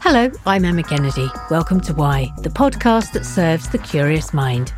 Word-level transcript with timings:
Hello, 0.00 0.28
I'm 0.44 0.64
Emma 0.64 0.82
Kennedy. 0.82 1.30
Welcome 1.50 1.80
to 1.82 1.94
Why, 1.94 2.32
the 2.38 2.48
podcast 2.48 3.12
that 3.12 3.24
serves 3.24 3.68
the 3.68 3.78
curious 3.78 4.34
mind. 4.34 4.72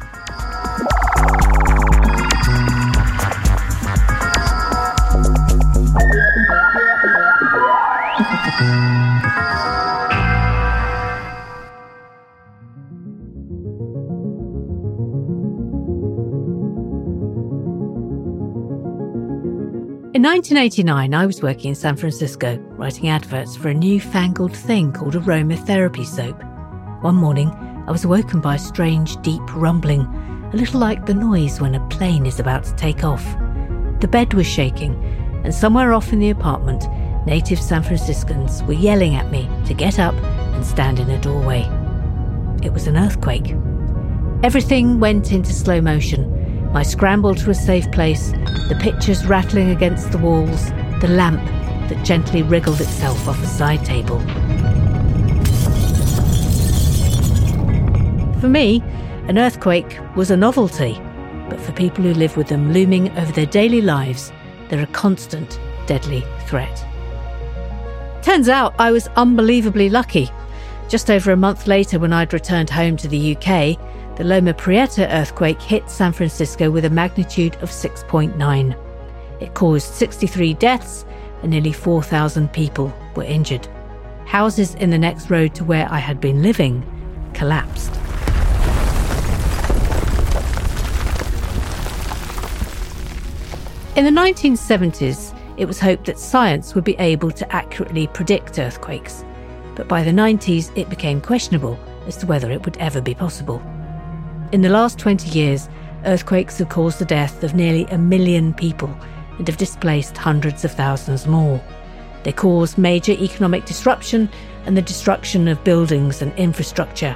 In 20.13 20.23
1989, 20.25 21.15
I 21.15 21.25
was 21.25 21.41
working 21.41 21.69
in 21.69 21.75
San 21.77 21.95
Francisco, 21.95 22.57
writing 22.71 23.09
adverts 23.09 23.55
for 23.55 23.69
a 23.69 23.75
new-fangled 23.75 24.57
thing 24.57 24.91
called 24.91 25.15
aromatherapy 25.15 26.05
soap. 26.05 26.43
One 27.05 27.15
morning, 27.15 27.51
I 27.87 27.93
was 27.93 28.05
awoken 28.05 28.41
by 28.41 28.57
a 28.57 28.59
strange, 28.59 29.23
deep 29.23 29.41
rumbling, 29.55 30.01
a 30.53 30.57
little 30.57 30.81
like 30.81 31.07
the 31.07 31.15
noise 31.15 31.61
when 31.61 31.77
a 31.77 31.89
plane 31.91 32.27
is 32.27 32.41
about 32.41 32.65
to 32.65 32.75
take 32.75 33.05
off. 33.05 33.25
The 34.01 34.09
bed 34.11 34.35
was 34.35 34.49
shaking, 34.49 35.01
and 35.45 35.55
somewhere 35.55 35.93
off 35.93 36.13
in 36.13 36.19
the 36.19 36.31
apartment, 36.31 36.87
native 37.25 37.61
San 37.61 37.85
Franciscans 37.85 38.65
were 38.65 38.73
yelling 38.73 39.15
at 39.15 39.31
me 39.31 39.49
to 39.67 39.75
get 39.75 40.01
up 40.01 40.15
and 40.15 40.67
stand 40.67 40.99
in 40.99 41.09
a 41.09 41.21
doorway. 41.21 41.61
It 42.65 42.73
was 42.73 42.89
an 42.89 42.97
earthquake. 42.97 43.55
Everything 44.43 44.99
went 44.99 45.31
into 45.31 45.53
slow 45.53 45.81
motion 45.81 46.40
my 46.73 46.83
scramble 46.85 47.35
to 47.35 47.51
a 47.51 47.55
safe 47.55 47.91
place, 47.91 48.31
the 48.69 48.79
pictures 48.81 49.27
rattling 49.27 49.71
against 49.71 50.13
the 50.13 50.19
walls, 50.19 50.71
the 51.01 51.09
lamp 51.09 51.45
that 51.89 52.05
gently 52.05 52.43
wriggled 52.43 52.81
itself 52.81 53.27
off 53.27 53.43
a 53.43 53.47
side 53.47 53.85
table. 53.85 54.21
For 58.41 58.49
me, 58.49 58.83
an 59.27 59.37
earthquake 59.37 59.99
was 60.15 60.31
a 60.31 60.37
novelty, 60.37 60.95
but 61.49 61.61
for 61.61 61.73
people 61.73 62.05
who 62.05 62.15
live 62.15 62.37
with 62.37 62.47
them 62.47 62.73
looming 62.73 63.11
over 63.19 63.33
their 63.33 63.47
daily 63.47 63.81
lives, 63.81 64.33
they're 64.69 64.83
a 64.83 64.87
constant, 64.87 65.59
deadly 65.87 66.25
threat. 66.47 66.87
Turns 68.23 68.49
out 68.49 68.75
I 68.79 68.93
was 68.93 69.09
unbelievably 69.17 69.91
lucky. 69.91 70.31
Just 70.89 71.11
over 71.11 71.33
a 71.33 71.37
month 71.37 71.67
later, 71.67 71.99
when 71.99 72.13
I'd 72.13 72.33
returned 72.33 72.71
home 72.71 72.97
to 72.99 73.09
the 73.09 73.37
UK, 73.37 73.79
the 74.17 74.25
Loma 74.25 74.53
Prieta 74.53 75.09
earthquake 75.15 75.61
hit 75.61 75.89
San 75.89 76.13
Francisco 76.13 76.71
with 76.71 76.85
a 76.85 76.91
magnitude 76.91 77.55
of 77.57 77.71
6.9. 77.71 78.77
It 79.41 79.55
caused 79.55 79.95
63 79.95 80.55
deaths 80.55 81.05
and 81.43 81.51
nearly 81.51 81.73
4,000 81.73 82.53
people 82.53 82.93
were 83.17 83.25
injured. 83.25 83.67
Houses 84.27 84.75
in 84.75 84.91
the 84.91 84.99
next 84.99 85.31
road 85.31 85.55
to 85.55 85.65
where 85.65 85.91
I 85.91 85.99
had 85.99 86.21
been 86.21 86.43
living 86.43 86.85
collapsed. 87.35 87.95
In 93.97 94.05
the 94.05 94.21
1970s, 94.21 95.37
it 95.57 95.67
was 95.67 95.81
hoped 95.81 96.07
that 96.07 96.19
science 96.19 96.75
would 96.75 96.85
be 96.85 96.97
able 96.97 97.31
to 97.33 97.53
accurately 97.55 98.07
predict 98.07 98.59
earthquakes, 98.59 99.25
but 99.75 99.89
by 99.89 100.03
the 100.03 100.11
90s 100.11 100.71
it 100.77 100.89
became 100.89 101.21
questionable 101.21 101.79
as 102.07 102.17
to 102.19 102.27
whether 102.27 102.51
it 102.51 102.65
would 102.65 102.77
ever 102.79 103.01
be 103.01 103.15
possible. 103.15 103.63
In 104.53 104.63
the 104.63 104.69
last 104.69 104.99
20 104.99 105.29
years, 105.31 105.69
earthquakes 106.05 106.59
have 106.59 106.69
caused 106.69 106.99
the 106.99 107.05
death 107.05 107.45
of 107.45 107.55
nearly 107.55 107.85
a 107.85 107.97
million 107.97 108.53
people 108.53 108.93
and 109.39 109.47
have 109.47 109.57
displaced 109.57 110.17
hundreds 110.17 110.65
of 110.65 110.73
thousands 110.73 111.29
more. 111.29 111.63
They 112.25 112.33
cause 112.33 112.77
major 112.77 113.13
economic 113.13 113.65
disruption 113.65 114.29
and 114.67 114.77
the 114.77 114.83
destruction 114.83 115.47
of 115.47 115.63
buildings 115.63 116.21
and 116.21 116.37
infrastructure. 116.37 117.15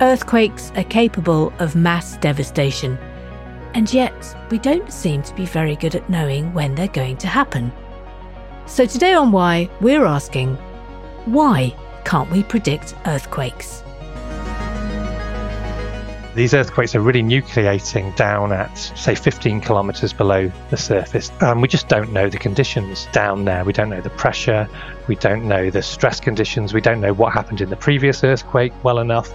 Earthquakes 0.00 0.72
are 0.74 0.84
capable 0.84 1.52
of 1.58 1.76
mass 1.76 2.16
devastation, 2.16 2.96
and 3.74 3.92
yet 3.92 4.48
we 4.50 4.58
don't 4.58 4.90
seem 4.90 5.22
to 5.22 5.34
be 5.34 5.44
very 5.44 5.76
good 5.76 5.94
at 5.94 6.08
knowing 6.08 6.54
when 6.54 6.74
they're 6.74 6.88
going 6.88 7.18
to 7.18 7.26
happen. 7.26 7.70
So 8.64 8.86
today 8.86 9.12
on 9.12 9.32
Why, 9.32 9.68
we're 9.82 10.06
asking 10.06 10.56
why 11.26 11.76
can't 12.06 12.30
we 12.30 12.42
predict 12.42 12.94
earthquakes? 13.04 13.83
These 16.34 16.52
earthquakes 16.52 16.96
are 16.96 17.00
really 17.00 17.22
nucleating 17.22 18.16
down 18.16 18.52
at, 18.52 18.76
say, 18.76 19.14
15 19.14 19.60
kilometers 19.60 20.12
below 20.12 20.50
the 20.70 20.76
surface. 20.76 21.30
And 21.40 21.62
we 21.62 21.68
just 21.68 21.86
don't 21.86 22.12
know 22.12 22.28
the 22.28 22.38
conditions 22.38 23.06
down 23.12 23.44
there. 23.44 23.64
We 23.64 23.72
don't 23.72 23.88
know 23.88 24.00
the 24.00 24.10
pressure. 24.10 24.68
We 25.06 25.14
don't 25.14 25.46
know 25.46 25.70
the 25.70 25.80
stress 25.80 26.18
conditions. 26.18 26.74
We 26.74 26.80
don't 26.80 27.00
know 27.00 27.14
what 27.14 27.32
happened 27.32 27.60
in 27.60 27.70
the 27.70 27.76
previous 27.76 28.24
earthquake 28.24 28.72
well 28.82 28.98
enough. 28.98 29.32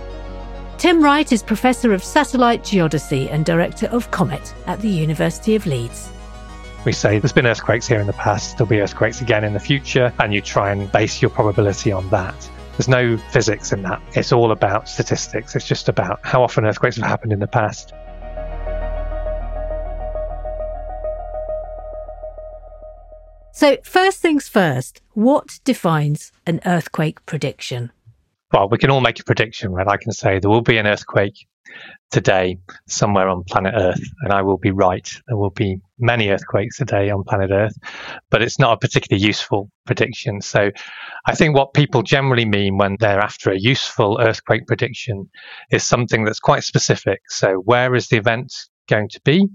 Tim 0.78 1.02
Wright 1.02 1.32
is 1.32 1.42
Professor 1.42 1.94
of 1.94 2.04
Satellite 2.04 2.64
Geodesy 2.64 3.32
and 3.32 3.46
Director 3.46 3.88
of 3.88 4.12
COMET 4.12 4.54
at 4.68 4.82
the 4.82 4.90
University 4.90 5.56
of 5.56 5.66
Leeds. 5.66 6.09
We 6.86 6.92
say 6.92 7.20
there's 7.20 7.34
been 7.34 7.48
earthquakes 7.48 7.88
here 7.88 8.00
in 8.00 8.08
the 8.08 8.14
past, 8.14 8.58
there'll 8.58 8.70
be 8.70 8.80
earthquakes 8.80 9.22
again 9.22 9.44
in 9.44 9.54
the 9.54 9.59
future, 9.59 10.14
and 10.20 10.34
you 10.34 10.42
try 10.42 10.72
and 10.72 10.90
base 10.92 11.22
your 11.22 11.32
probability 11.32 11.92
on 11.92 12.09
that. 12.09 12.50
There's 12.79 12.88
no 12.88 13.17
physics 13.17 13.73
in 13.73 13.81
that. 13.81 14.01
It's 14.13 14.31
all 14.31 14.53
about 14.53 14.88
statistics. 14.88 15.53
It's 15.53 15.67
just 15.67 15.90
about 15.90 16.22
how 16.23 16.41
often 16.41 16.63
earthquakes 16.66 16.95
have 16.95 17.06
happened 17.06 17.34
in 17.34 17.40
the 17.40 17.47
past. 17.47 17.94
So, 23.51 23.75
first 23.84 24.22
things 24.22 24.47
first, 24.47 25.01
what 25.12 25.59
defines 25.66 26.31
an 26.47 26.62
earthquake 26.66 27.25
prediction? 27.25 27.91
Well, 28.52 28.68
we 28.70 28.80
can 28.80 28.90
all 28.90 29.02
make 29.02 29.20
a 29.20 29.24
prediction, 29.24 29.72
right? 29.72 29.88
I 29.88 29.98
can 29.98 30.12
say 30.12 30.40
there 30.40 30.50
will 30.50 30.62
be 30.62 30.78
an 30.78 30.88
earthquake 30.88 31.48
today 32.10 32.58
somewhere 32.88 33.30
on 33.30 33.44
planet 33.44 33.76
Earth, 33.78 34.02
and 34.22 34.34
I 34.34 34.42
will 34.42 34.58
be 34.58 34.72
right. 34.72 35.08
There 35.28 35.38
will 35.38 35.52
be 35.52 35.80
many 36.00 36.30
earthquakes 36.30 36.78
today 36.78 37.12
on 37.12 37.24
planet 37.24 37.52
Earth, 37.52 37.78
but 38.32 38.42
it's 38.42 38.58
not 38.58 38.74
a 38.74 38.78
particularly 38.78 39.24
useful 39.24 39.70
prediction. 39.86 40.42
So 40.42 40.72
I 41.28 41.36
think 41.36 41.56
what 41.56 41.76
people 41.76 42.02
generally 42.02 42.46
mean 42.46 42.78
when 42.78 42.98
they're 43.00 43.20
after 43.20 43.52
a 43.52 43.59
useful 43.59 44.20
earthquake 44.20 44.66
prediction 44.66 45.30
is 45.70 45.84
something 45.84 46.24
that's 46.24 46.40
quite 46.40 46.64
specific. 46.64 47.22
So 47.28 47.58
where 47.66 47.94
is 47.94 48.08
the 48.08 48.18
event 48.18 48.52
going 48.88 49.09
to 49.09 49.22
be? 49.24 49.48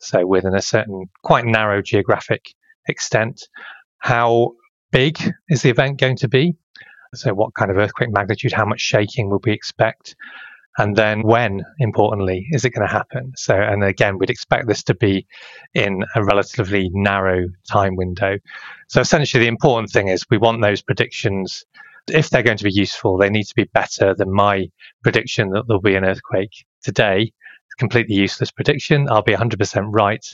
So 0.00 0.26
within 0.26 0.54
a 0.54 0.60
certain 0.60 1.06
quite 1.22 1.46
narrow 1.46 1.80
geographic 1.80 2.44
extent. 2.88 3.48
How 3.98 4.52
big 4.92 5.18
is 5.48 5.62
the 5.62 5.70
event 5.70 5.98
going 5.98 6.16
to 6.18 6.28
be? 6.28 6.56
So 7.14 7.34
what 7.34 7.54
kind 7.54 7.70
of 7.70 7.76
earthquake 7.76 8.10
magnitude? 8.12 8.52
How 8.52 8.64
much 8.64 8.80
shaking 8.80 9.30
will 9.30 9.40
we 9.44 9.52
expect? 9.52 10.16
and 10.78 10.96
then 10.96 11.22
when 11.22 11.62
importantly 11.78 12.46
is 12.50 12.64
it 12.64 12.70
going 12.70 12.86
to 12.86 12.92
happen? 12.92 13.32
So 13.36 13.54
and 13.54 13.84
again 13.84 14.18
we'd 14.18 14.30
expect 14.30 14.66
this 14.66 14.82
to 14.84 14.94
be 14.94 15.26
in 15.74 16.04
a 16.14 16.24
relatively 16.24 16.90
narrow 16.92 17.46
time 17.70 17.96
window. 17.96 18.38
So 18.88 19.00
essentially 19.00 19.44
the 19.44 19.48
important 19.48 19.90
thing 19.90 20.08
is 20.08 20.24
we 20.30 20.38
want 20.38 20.62
those 20.62 20.82
predictions. 20.82 21.64
If 22.08 22.30
they're 22.30 22.42
going 22.42 22.58
to 22.58 22.64
be 22.64 22.72
useful 22.72 23.18
they 23.18 23.30
need 23.30 23.44
to 23.44 23.54
be 23.54 23.64
better 23.72 24.14
than 24.14 24.32
my 24.32 24.68
prediction 25.02 25.50
that 25.50 25.64
there'll 25.66 25.80
be 25.80 25.96
an 25.96 26.04
earthquake 26.04 26.64
today. 26.82 27.32
Completely 27.76 28.14
useless 28.14 28.52
prediction. 28.52 29.08
I'll 29.10 29.22
be 29.22 29.34
100% 29.34 29.86
right. 29.90 30.24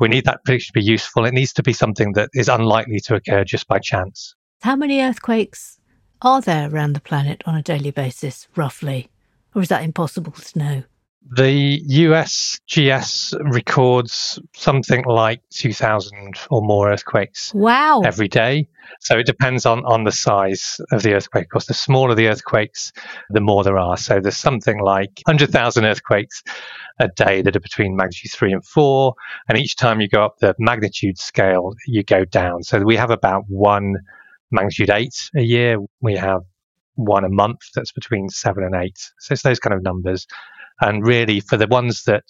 We 0.00 0.08
need 0.08 0.24
that 0.24 0.44
prediction 0.44 0.72
to 0.72 0.80
be 0.80 0.84
useful. 0.84 1.24
It 1.26 1.34
needs 1.34 1.52
to 1.52 1.62
be 1.62 1.72
something 1.72 2.14
that 2.14 2.28
is 2.34 2.48
unlikely 2.48 2.98
to 3.04 3.14
occur 3.14 3.44
just 3.44 3.68
by 3.68 3.78
chance. 3.78 4.34
How 4.62 4.74
many 4.74 5.00
earthquakes 5.00 5.77
are 6.22 6.40
there 6.40 6.68
around 6.70 6.94
the 6.94 7.00
planet 7.00 7.42
on 7.46 7.54
a 7.54 7.62
daily 7.62 7.90
basis 7.90 8.48
roughly 8.56 9.08
or 9.54 9.62
is 9.62 9.68
that 9.68 9.82
impossible 9.82 10.32
to 10.32 10.58
know? 10.58 10.82
The 11.30 11.82
USGS 11.82 13.52
records 13.52 14.38
something 14.54 15.04
like 15.04 15.42
2,000 15.50 16.38
or 16.50 16.62
more 16.62 16.90
earthquakes 16.90 17.52
wow. 17.52 18.00
every 18.00 18.28
day. 18.28 18.68
So 19.00 19.18
it 19.18 19.26
depends 19.26 19.66
on, 19.66 19.84
on 19.84 20.04
the 20.04 20.12
size 20.12 20.80
of 20.90 21.02
the 21.02 21.12
earthquake. 21.12 21.46
Of 21.46 21.50
course, 21.50 21.66
the 21.66 21.74
smaller 21.74 22.14
the 22.14 22.28
earthquakes, 22.28 22.92
the 23.28 23.40
more 23.40 23.62
there 23.62 23.78
are. 23.78 23.98
So 23.98 24.20
there's 24.20 24.38
something 24.38 24.80
like 24.80 25.20
100,000 25.26 25.84
earthquakes 25.84 26.42
a 26.98 27.08
day 27.08 27.42
that 27.42 27.54
are 27.54 27.60
between 27.60 27.94
magnitude 27.94 28.30
three 28.32 28.52
and 28.52 28.64
four. 28.64 29.14
And 29.48 29.58
each 29.58 29.76
time 29.76 30.00
you 30.00 30.08
go 30.08 30.24
up 30.24 30.38
the 30.38 30.54
magnitude 30.58 31.18
scale, 31.18 31.74
you 31.86 32.04
go 32.04 32.24
down. 32.24 32.62
So 32.62 32.80
we 32.80 32.96
have 32.96 33.10
about 33.10 33.44
one 33.48 33.96
magnitude 34.50 34.90
eight 34.90 35.14
a 35.36 35.42
year. 35.42 35.78
We 36.00 36.16
have 36.16 36.42
one 36.94 37.24
a 37.24 37.28
month 37.28 37.60
that's 37.74 37.92
between 37.92 38.28
seven 38.28 38.64
and 38.64 38.74
eight. 38.74 38.98
So 39.20 39.32
it's 39.32 39.42
those 39.42 39.60
kind 39.60 39.74
of 39.74 39.82
numbers. 39.82 40.26
And 40.80 41.06
really, 41.06 41.40
for 41.40 41.56
the 41.56 41.66
ones 41.66 42.04
that 42.04 42.24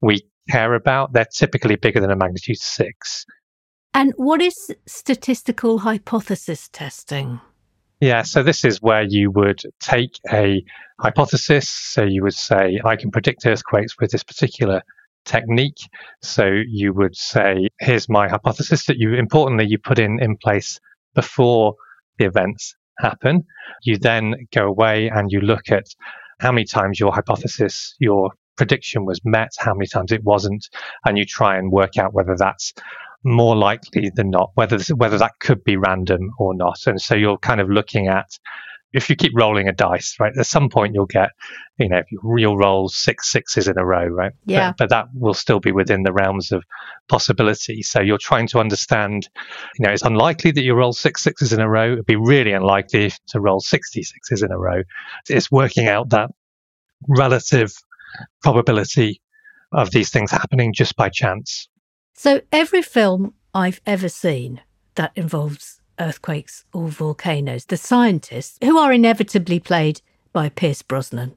we 0.00 0.22
care 0.50 0.74
about, 0.74 1.12
they're 1.12 1.26
typically 1.32 1.76
bigger 1.76 2.00
than 2.00 2.10
a 2.10 2.16
magnitude 2.16 2.58
six. 2.58 3.24
And 3.94 4.12
what 4.16 4.40
is 4.40 4.74
statistical 4.86 5.78
hypothesis 5.78 6.68
testing? 6.68 7.40
Yeah, 8.00 8.22
so 8.22 8.42
this 8.42 8.64
is 8.64 8.80
where 8.80 9.02
you 9.02 9.30
would 9.32 9.60
take 9.80 10.18
a 10.32 10.64
hypothesis. 11.00 11.68
So 11.68 12.02
you 12.02 12.22
would 12.22 12.34
say, 12.34 12.80
I 12.84 12.96
can 12.96 13.10
predict 13.10 13.44
earthquakes 13.44 13.98
with 14.00 14.10
this 14.10 14.22
particular 14.22 14.82
technique. 15.26 15.78
So 16.22 16.46
you 16.66 16.94
would 16.94 17.14
say, 17.14 17.68
here's 17.78 18.08
my 18.08 18.28
hypothesis 18.28 18.86
that 18.86 18.96
you 18.96 19.14
importantly 19.14 19.66
you 19.66 19.78
put 19.78 19.98
in 19.98 20.22
in 20.22 20.36
place 20.36 20.80
before 21.14 21.74
the 22.18 22.26
events 22.26 22.74
happen. 22.98 23.44
You 23.82 23.98
then 23.98 24.34
go 24.54 24.66
away 24.66 25.08
and 25.08 25.30
you 25.30 25.40
look 25.40 25.70
at 25.70 25.86
how 26.40 26.52
many 26.52 26.64
times 26.64 27.00
your 27.00 27.12
hypothesis, 27.12 27.94
your 27.98 28.30
prediction 28.56 29.04
was 29.04 29.20
met, 29.24 29.50
how 29.58 29.74
many 29.74 29.86
times 29.86 30.12
it 30.12 30.24
wasn't, 30.24 30.68
and 31.06 31.16
you 31.18 31.24
try 31.24 31.56
and 31.56 31.72
work 31.72 31.96
out 31.98 32.12
whether 32.12 32.36
that's 32.36 32.72
more 33.24 33.56
likely 33.56 34.10
than 34.14 34.30
not, 34.30 34.50
whether 34.54 34.78
whether 34.94 35.18
that 35.18 35.32
could 35.40 35.62
be 35.64 35.76
random 35.76 36.30
or 36.38 36.54
not. 36.54 36.86
And 36.86 37.00
so 37.00 37.14
you're 37.14 37.38
kind 37.38 37.60
of 37.60 37.68
looking 37.68 38.08
at 38.08 38.28
if 38.92 39.08
you 39.08 39.16
keep 39.16 39.32
rolling 39.36 39.68
a 39.68 39.72
dice, 39.72 40.16
right, 40.18 40.32
at 40.36 40.46
some 40.46 40.68
point 40.68 40.94
you'll 40.94 41.06
get, 41.06 41.30
you 41.78 41.88
know, 41.88 42.02
you'll 42.36 42.56
roll 42.56 42.88
six 42.88 43.30
sixes 43.30 43.68
in 43.68 43.78
a 43.78 43.84
row, 43.84 44.06
right? 44.06 44.32
Yeah. 44.46 44.70
But, 44.70 44.78
but, 44.78 44.90
that 44.90 45.06
will 45.14 45.34
still 45.34 45.60
be 45.60 45.72
within 45.72 46.02
the 46.02 46.12
realms 46.12 46.50
of 46.50 46.64
possibility. 47.08 47.82
So 47.82 48.00
you're 48.00 48.18
trying 48.18 48.48
to 48.48 48.58
understand, 48.58 49.28
you 49.78 49.86
know, 49.86 49.92
it's 49.92 50.02
unlikely 50.02 50.50
that 50.52 50.62
you 50.62 50.74
roll 50.74 50.92
six 50.92 51.22
sixes 51.22 51.52
in 51.52 51.60
a 51.60 51.68
row. 51.68 51.92
It'd 51.92 52.06
be 52.06 52.16
really 52.16 52.52
unlikely 52.52 53.12
to 53.28 53.40
roll 53.40 53.60
60 53.60 54.02
sixes 54.02 54.42
in 54.42 54.50
a 54.50 54.58
row. 54.58 54.82
It's 55.28 55.50
working 55.50 55.86
out 55.86 56.10
that 56.10 56.30
relative 57.08 57.72
probability 58.42 59.22
of 59.72 59.90
these 59.92 60.10
things 60.10 60.30
happening 60.30 60.72
just 60.72 60.96
by 60.96 61.08
chance. 61.08 61.68
So 62.14 62.40
every 62.50 62.82
film 62.82 63.34
I've 63.54 63.80
ever 63.86 64.08
seen 64.08 64.60
that 64.96 65.12
involves 65.14 65.79
earthquakes 66.00 66.64
or 66.72 66.88
volcanoes. 66.88 67.66
The 67.66 67.76
scientists, 67.76 68.58
who 68.62 68.78
are 68.78 68.92
inevitably 68.92 69.60
played 69.60 70.00
by 70.32 70.48
Pierce 70.48 70.82
Brosnan, 70.82 71.36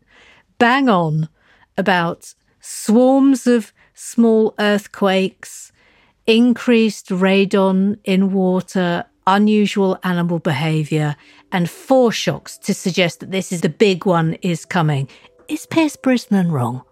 bang 0.57 0.89
on 0.89 1.29
about 1.77 2.33
swarms 2.59 3.45
of 3.45 3.73
small 3.93 4.55
earthquakes, 4.57 5.71
increased 6.25 7.09
radon 7.09 7.99
in 8.03 8.31
water, 8.33 9.05
unusual 9.27 9.99
animal 10.03 10.39
behavior, 10.39 11.15
and 11.51 11.69
foreshocks 11.69 12.57
to 12.57 12.73
suggest 12.73 13.19
that 13.19 13.31
this 13.31 13.51
is 13.51 13.61
the 13.61 13.69
big 13.69 14.05
one 14.05 14.33
is 14.41 14.65
coming. 14.65 15.07
Is 15.47 15.65
Pierce 15.65 15.95
Brosnan 15.95 16.51
wrong? 16.51 16.83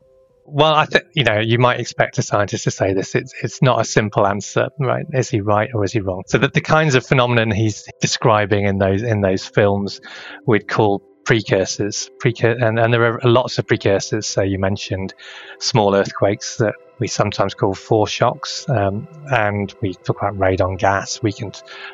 Well, 0.53 0.74
I 0.74 0.86
think 0.86 1.06
you 1.13 1.24
know 1.24 1.39
you 1.39 1.59
might 1.59 1.80
expect 1.80 2.18
a 2.18 2.21
scientist 2.21 2.65
to 2.65 2.71
say 2.71 2.94
this. 2.94 3.15
It's 3.15 3.33
it's 3.42 3.62
not 3.62 3.80
a 3.80 3.86
simple 3.86 4.27
answer, 4.27 4.68
right? 4.80 5.06
Is 5.13 5.30
he 5.30 5.39
right 5.39 5.69
or 5.74 5.86
is 5.86 5.94
he 5.94 6.01
wrong? 6.01 6.24
So 6.27 6.38
that 6.39 6.53
the 6.53 6.59
kinds 6.62 6.95
of 6.95 7.06
phenomenon 7.06 7.51
he's 7.51 7.88
describing 8.01 8.65
in 8.65 8.77
those 8.77 9.01
in 9.01 9.21
those 9.21 9.45
films, 9.45 10.01
we'd 10.45 10.68
call 10.68 11.01
precursors. 11.24 12.09
Precur- 12.21 12.62
and, 12.62 12.77
and 12.77 12.94
there 12.94 13.06
are 13.06 13.19
lots 13.24 13.59
of 13.59 13.68
precursors. 13.68 14.27
So 14.27 14.42
you 14.42 14.59
mentioned 14.59 15.13
small 15.59 15.95
earthquakes 15.95 16.57
that 16.57 16.75
we 17.01 17.07
sometimes 17.07 17.56
call 17.56 17.74
foreshocks, 17.74 18.69
um, 18.69 19.07
and 19.33 19.74
we 19.81 19.95
talk 19.95 20.21
about 20.21 20.38
radon 20.38 20.77
gas. 20.77 21.21
We 21.24 21.33
can 21.33 21.51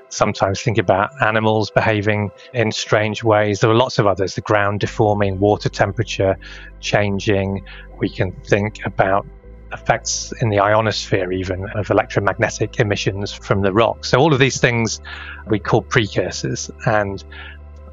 sometimes 0.09 0.61
think 0.61 0.77
about 0.77 1.09
animals 1.21 1.71
behaving 1.71 2.29
in 2.53 2.73
strange 2.73 3.23
ways. 3.23 3.61
There 3.61 3.71
are 3.71 3.75
lots 3.75 3.99
of 3.99 4.05
others: 4.05 4.35
the 4.35 4.41
ground 4.41 4.81
deforming, 4.81 5.39
water 5.39 5.69
temperature 5.69 6.37
changing, 6.81 7.63
we 7.99 8.09
can 8.09 8.33
think 8.43 8.85
about 8.85 9.25
effects 9.71 10.33
in 10.41 10.49
the 10.49 10.59
ionosphere, 10.59 11.31
even 11.31 11.69
of 11.69 11.89
electromagnetic 11.89 12.79
emissions 12.79 13.31
from 13.31 13.61
the 13.61 13.71
rock. 13.71 14.03
So, 14.03 14.19
all 14.19 14.33
of 14.33 14.39
these 14.39 14.59
things 14.59 14.99
we 15.47 15.57
call 15.57 15.83
precursors, 15.83 16.69
and 16.85 17.23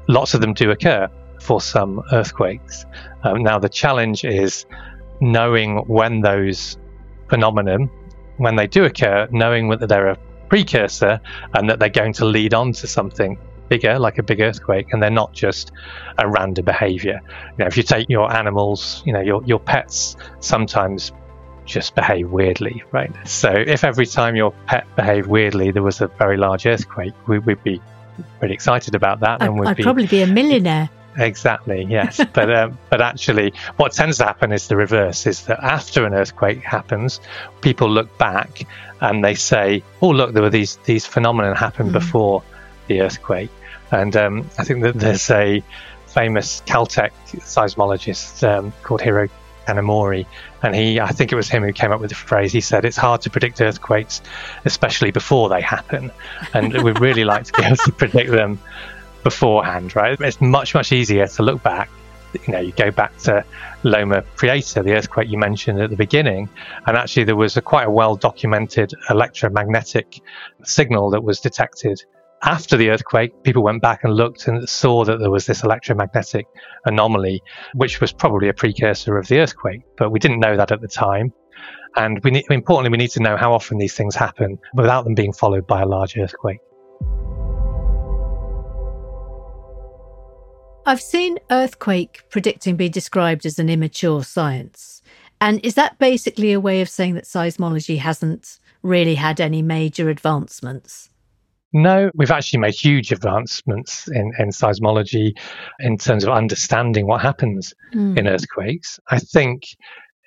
lots 0.09 0.33
of 0.33 0.41
them 0.41 0.53
do 0.53 0.69
occur 0.69 1.07
for 1.39 1.61
some 1.61 2.01
earthquakes. 2.11 2.85
Um, 3.23 3.41
now, 3.41 3.57
the 3.57 3.69
challenge 3.69 4.25
is 4.25 4.65
knowing 5.21 5.77
when 5.87 6.19
those 6.19 6.77
phenomenon, 7.29 7.89
when 8.37 8.55
they 8.55 8.67
do 8.67 8.85
occur, 8.85 9.27
knowing 9.31 9.69
that 9.69 9.87
they're 9.87 10.09
a 10.09 10.17
precursor 10.49 11.19
and 11.53 11.69
that 11.69 11.79
they're 11.79 11.89
going 11.89 12.13
to 12.13 12.25
lead 12.25 12.53
on 12.53 12.71
to 12.73 12.87
something 12.87 13.37
bigger, 13.67 13.97
like 13.97 14.17
a 14.17 14.23
big 14.23 14.41
earthquake, 14.41 14.93
and 14.93 15.01
they're 15.01 15.09
not 15.09 15.33
just 15.33 15.71
a 16.17 16.27
random 16.27 16.65
behavior. 16.65 17.21
You 17.23 17.57
know, 17.59 17.65
if 17.65 17.77
you 17.77 17.83
take 17.83 18.09
your 18.09 18.31
animals, 18.31 19.01
you 19.05 19.13
know, 19.13 19.21
your, 19.21 19.43
your 19.45 19.59
pets 19.59 20.15
sometimes 20.39 21.11
just 21.65 21.95
behave 21.95 22.29
weirdly, 22.29 22.83
right? 22.91 23.11
So 23.27 23.49
if 23.49 23.83
every 23.83 24.05
time 24.05 24.35
your 24.35 24.51
pet 24.67 24.85
behaved 24.95 25.27
weirdly, 25.27 25.71
there 25.71 25.81
was 25.81 26.01
a 26.01 26.07
very 26.07 26.37
large 26.37 26.65
earthquake, 26.65 27.13
we, 27.27 27.39
would 27.39 27.63
be 27.63 27.81
pretty 28.39 28.53
excited 28.53 28.95
about 28.95 29.19
that. 29.21 29.41
I'd, 29.41 29.47
and 29.47 29.59
we'd 29.59 29.67
I'd 29.69 29.77
be, 29.77 29.83
probably 29.83 30.07
be 30.07 30.21
a 30.21 30.27
millionaire. 30.27 30.89
Exactly, 31.17 31.85
yes. 31.89 32.19
but 32.33 32.53
um, 32.53 32.77
but 32.89 33.01
actually, 33.01 33.53
what 33.77 33.93
tends 33.93 34.17
to 34.17 34.25
happen 34.25 34.51
is 34.51 34.67
the 34.67 34.75
reverse: 34.75 35.25
is 35.27 35.45
that 35.45 35.59
after 35.63 36.05
an 36.05 36.13
earthquake 36.13 36.61
happens, 36.61 37.21
people 37.61 37.89
look 37.89 38.17
back 38.17 38.67
and 39.01 39.23
they 39.23 39.35
say, 39.35 39.83
"Oh, 40.01 40.09
look, 40.09 40.33
there 40.33 40.43
were 40.43 40.49
these 40.49 40.77
these 40.85 41.05
phenomena 41.05 41.55
happened 41.55 41.89
mm. 41.89 41.93
before 41.93 42.43
the 42.87 43.01
earthquake. 43.01 43.49
And 43.91 44.15
um, 44.15 44.49
I 44.57 44.63
think 44.63 44.83
that 44.83 44.95
there's 44.95 45.29
a 45.29 45.63
famous 46.07 46.61
Caltech 46.65 47.11
seismologist 47.27 48.47
um, 48.47 48.73
called 48.83 49.01
Hiroo 49.01 49.29
Kanamori, 49.67 50.25
and 50.61 50.75
he, 50.75 50.99
I 50.99 51.09
think 51.09 51.31
it 51.31 51.35
was 51.35 51.49
him 51.49 51.63
who 51.63 51.73
came 51.73 51.91
up 51.91 51.99
with 51.99 52.09
the 52.09 52.15
phrase. 52.15 52.51
He 52.51 52.61
said 52.61 52.85
it's 52.85 52.97
hard 52.97 53.21
to 53.21 53.29
predict 53.29 53.61
earthquakes, 53.61 54.21
especially 54.63 55.11
before 55.11 55.49
they 55.49 55.61
happen, 55.61 56.11
and 56.53 56.81
we'd 56.83 56.99
really 56.99 57.25
like 57.25 57.45
to 57.45 57.53
be 57.53 57.63
able 57.63 57.77
to 57.77 57.91
predict 57.97 58.31
them 58.31 58.59
beforehand. 59.25 59.93
Right? 59.97 60.17
It's 60.21 60.39
much 60.39 60.73
much 60.73 60.93
easier 60.93 61.27
to 61.27 61.43
look 61.43 61.61
back. 61.61 61.89
You 62.47 62.53
know, 62.53 62.59
you 62.59 62.71
go 62.73 62.91
back 62.91 63.17
to 63.19 63.43
Loma 63.83 64.21
Prieta, 64.35 64.83
the 64.83 64.93
earthquake 64.93 65.29
you 65.29 65.37
mentioned 65.37 65.81
at 65.81 65.89
the 65.89 65.95
beginning, 65.95 66.49
and 66.85 66.95
actually 66.95 67.23
there 67.25 67.35
was 67.35 67.57
a 67.57 67.61
quite 67.61 67.87
a 67.87 67.91
well 67.91 68.15
documented 68.15 68.93
electromagnetic 69.09 70.21
signal 70.63 71.09
that 71.11 71.23
was 71.23 71.39
detected 71.39 72.01
after 72.45 72.77
the 72.77 72.89
earthquake, 72.89 73.43
people 73.43 73.63
went 73.63 73.81
back 73.81 74.03
and 74.03 74.13
looked 74.13 74.47
and 74.47 74.69
saw 74.69 75.03
that 75.03 75.17
there 75.19 75.31
was 75.31 75.45
this 75.47 75.63
electromagnetic 75.63 76.45
anomaly, 76.85 77.41
which 77.73 77.99
was 77.99 78.13
probably 78.13 78.49
a 78.49 78.53
precursor 78.53 79.17
of 79.17 79.27
the 79.27 79.39
earthquake. 79.39 79.81
But 79.97 80.11
we 80.11 80.19
didn't 80.19 80.39
know 80.39 80.55
that 80.55 80.71
at 80.71 80.79
the 80.79 80.87
time. 80.87 81.33
And 81.95 82.21
we 82.23 82.43
importantly, 82.49 82.91
we 82.91 82.97
need 82.97 83.11
to 83.11 83.21
know 83.21 83.37
how 83.37 83.53
often 83.53 83.77
these 83.77 83.95
things 83.95 84.15
happen 84.15 84.59
without 84.73 85.05
them 85.05 85.15
being 85.15 85.33
followed 85.33 85.65
by 85.65 85.81
a 85.81 85.85
large 85.87 86.17
earthquake. 86.17 86.59
I've 90.85 91.01
seen 91.01 91.39
earthquake 91.49 92.23
predicting 92.29 92.75
be 92.75 92.89
described 92.89 93.45
as 93.45 93.57
an 93.57 93.69
immature 93.69 94.23
science. 94.23 95.01
And 95.41 95.59
is 95.65 95.73
that 95.75 95.97
basically 95.99 96.53
a 96.53 96.59
way 96.59 96.81
of 96.81 96.89
saying 96.89 97.15
that 97.15 97.25
seismology 97.25 97.97
hasn't 97.97 98.59
really 98.83 99.15
had 99.15 99.41
any 99.41 99.61
major 99.61 100.09
advancements? 100.09 101.09
No, 101.73 102.09
we've 102.13 102.31
actually 102.31 102.59
made 102.59 102.75
huge 102.75 103.11
advancements 103.11 104.07
in, 104.07 104.31
in 104.39 104.49
seismology 104.49 105.33
in 105.79 105.97
terms 105.97 106.23
of 106.23 106.29
understanding 106.29 107.07
what 107.07 107.21
happens 107.21 107.73
mm. 107.93 108.17
in 108.17 108.27
earthquakes. 108.27 108.99
I 109.09 109.19
think 109.19 109.63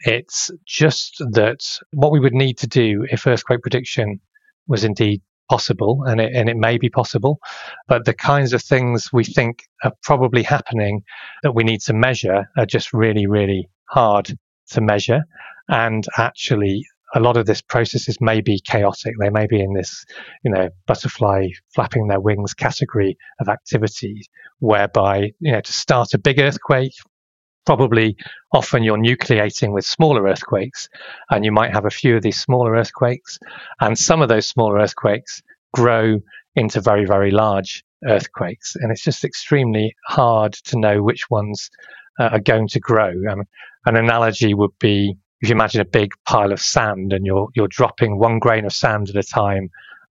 it's 0.00 0.50
just 0.66 1.16
that 1.32 1.78
what 1.92 2.12
we 2.12 2.20
would 2.20 2.34
need 2.34 2.58
to 2.58 2.66
do 2.66 3.06
if 3.10 3.26
earthquake 3.26 3.62
prediction 3.62 4.20
was 4.66 4.84
indeed 4.84 5.22
possible, 5.48 6.04
and 6.04 6.20
it, 6.20 6.32
and 6.34 6.48
it 6.48 6.56
may 6.56 6.78
be 6.78 6.88
possible, 6.88 7.38
but 7.86 8.04
the 8.04 8.14
kinds 8.14 8.52
of 8.52 8.62
things 8.62 9.10
we 9.12 9.24
think 9.24 9.64
are 9.84 9.92
probably 10.02 10.42
happening 10.42 11.02
that 11.42 11.54
we 11.54 11.64
need 11.64 11.80
to 11.82 11.92
measure 11.92 12.50
are 12.56 12.66
just 12.66 12.92
really, 12.92 13.26
really 13.26 13.68
hard 13.88 14.36
to 14.70 14.80
measure. 14.80 15.22
And 15.68 16.04
actually, 16.16 16.84
a 17.14 17.20
lot 17.20 17.36
of 17.36 17.46
this 17.46 17.62
processes 17.62 18.18
may 18.20 18.40
be 18.40 18.60
chaotic. 18.60 19.14
They 19.18 19.30
may 19.30 19.46
be 19.46 19.60
in 19.60 19.72
this, 19.72 20.04
you 20.44 20.50
know, 20.50 20.68
butterfly 20.86 21.48
flapping 21.74 22.08
their 22.08 22.20
wings 22.20 22.54
category 22.54 23.16
of 23.40 23.48
activity, 23.48 24.22
whereby, 24.58 25.32
you 25.40 25.52
know, 25.52 25.60
to 25.60 25.72
start 25.72 26.14
a 26.14 26.18
big 26.18 26.38
earthquake 26.38 26.92
probably 27.68 28.16
often 28.52 28.82
you're 28.82 28.96
nucleating 28.96 29.74
with 29.74 29.84
smaller 29.84 30.22
earthquakes, 30.24 30.88
and 31.28 31.44
you 31.44 31.52
might 31.52 31.70
have 31.70 31.84
a 31.84 31.90
few 31.90 32.16
of 32.16 32.22
these 32.22 32.40
smaller 32.40 32.72
earthquakes, 32.72 33.38
and 33.82 33.98
some 33.98 34.22
of 34.22 34.30
those 34.30 34.46
smaller 34.46 34.78
earthquakes 34.78 35.42
grow 35.74 36.18
into 36.56 36.80
very, 36.80 37.04
very 37.04 37.30
large 37.30 37.84
earthquakes. 38.06 38.74
And 38.74 38.90
it's 38.90 39.04
just 39.04 39.22
extremely 39.22 39.94
hard 40.06 40.54
to 40.64 40.78
know 40.78 41.02
which 41.02 41.28
ones 41.28 41.68
uh, 42.18 42.30
are 42.32 42.40
going 42.40 42.68
to 42.68 42.80
grow. 42.80 43.12
Um, 43.30 43.42
an 43.84 43.96
analogy 43.96 44.54
would 44.54 44.78
be 44.80 45.14
if 45.42 45.50
you 45.50 45.54
imagine 45.54 45.82
a 45.82 45.84
big 45.84 46.12
pile 46.24 46.52
of 46.52 46.62
sand 46.62 47.12
and 47.12 47.26
you're, 47.26 47.48
you're 47.54 47.68
dropping 47.68 48.18
one 48.18 48.38
grain 48.38 48.64
of 48.64 48.72
sand 48.72 49.10
at 49.10 49.16
a 49.16 49.22
time 49.22 49.68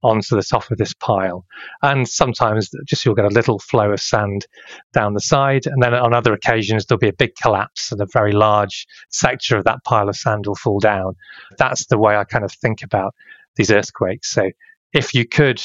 onto 0.07 0.35
the 0.35 0.43
top 0.43 0.69
of 0.71 0.77
this 0.77 0.93
pile. 0.93 1.45
And 1.81 2.07
sometimes 2.07 2.69
just 2.85 3.05
you'll 3.05 3.15
get 3.15 3.25
a 3.25 3.29
little 3.29 3.59
flow 3.59 3.91
of 3.91 3.99
sand 3.99 4.47
down 4.93 5.13
the 5.13 5.19
side. 5.19 5.65
And 5.65 5.81
then 5.81 5.93
on 5.93 6.13
other 6.13 6.33
occasions, 6.33 6.85
there'll 6.85 6.99
be 6.99 7.09
a 7.09 7.13
big 7.13 7.35
collapse 7.41 7.91
and 7.91 8.01
a 8.01 8.07
very 8.11 8.31
large 8.31 8.87
sector 9.09 9.57
of 9.57 9.65
that 9.65 9.83
pile 9.83 10.09
of 10.09 10.15
sand 10.15 10.45
will 10.47 10.55
fall 10.55 10.79
down. 10.79 11.13
That's 11.57 11.85
the 11.87 11.97
way 11.97 12.15
I 12.15 12.23
kind 12.23 12.45
of 12.45 12.51
think 12.51 12.83
about 12.83 13.13
these 13.55 13.71
earthquakes. 13.71 14.31
So 14.31 14.51
if 14.93 15.13
you 15.13 15.27
could 15.27 15.61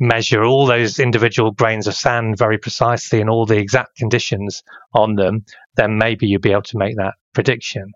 measure 0.00 0.42
all 0.42 0.66
those 0.66 0.98
individual 0.98 1.52
grains 1.52 1.86
of 1.86 1.94
sand 1.94 2.36
very 2.36 2.58
precisely 2.58 3.20
and 3.20 3.30
all 3.30 3.46
the 3.46 3.58
exact 3.58 3.96
conditions 3.96 4.62
on 4.92 5.14
them, 5.14 5.44
then 5.76 5.98
maybe 5.98 6.26
you'll 6.26 6.40
be 6.40 6.52
able 6.52 6.62
to 6.62 6.78
make 6.78 6.96
that 6.96 7.14
prediction. 7.32 7.92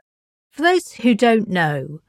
For 0.51 0.63
those 0.63 0.93
who 0.93 1.15
don't 1.15 1.49
know, 1.49 2.01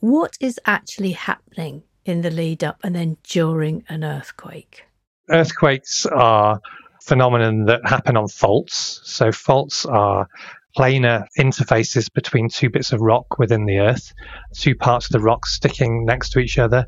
what 0.00 0.36
is 0.40 0.60
actually 0.64 1.12
happening 1.12 1.82
in 2.08 2.22
the 2.22 2.30
lead 2.30 2.64
up 2.64 2.80
and 2.82 2.94
then 2.94 3.16
during 3.24 3.84
an 3.88 4.02
earthquake? 4.02 4.84
Earthquakes 5.30 6.06
are 6.06 6.60
phenomenon 7.02 7.66
that 7.66 7.80
happen 7.86 8.16
on 8.16 8.28
faults. 8.28 9.00
So 9.04 9.32
faults 9.32 9.86
are 9.86 10.28
planar 10.76 11.26
interfaces 11.38 12.12
between 12.12 12.48
two 12.48 12.70
bits 12.70 12.92
of 12.92 13.00
rock 13.00 13.38
within 13.38 13.66
the 13.66 13.78
earth, 13.78 14.12
two 14.54 14.74
parts 14.74 15.06
of 15.06 15.12
the 15.12 15.20
rock 15.20 15.46
sticking 15.46 16.04
next 16.04 16.30
to 16.30 16.38
each 16.38 16.58
other, 16.58 16.86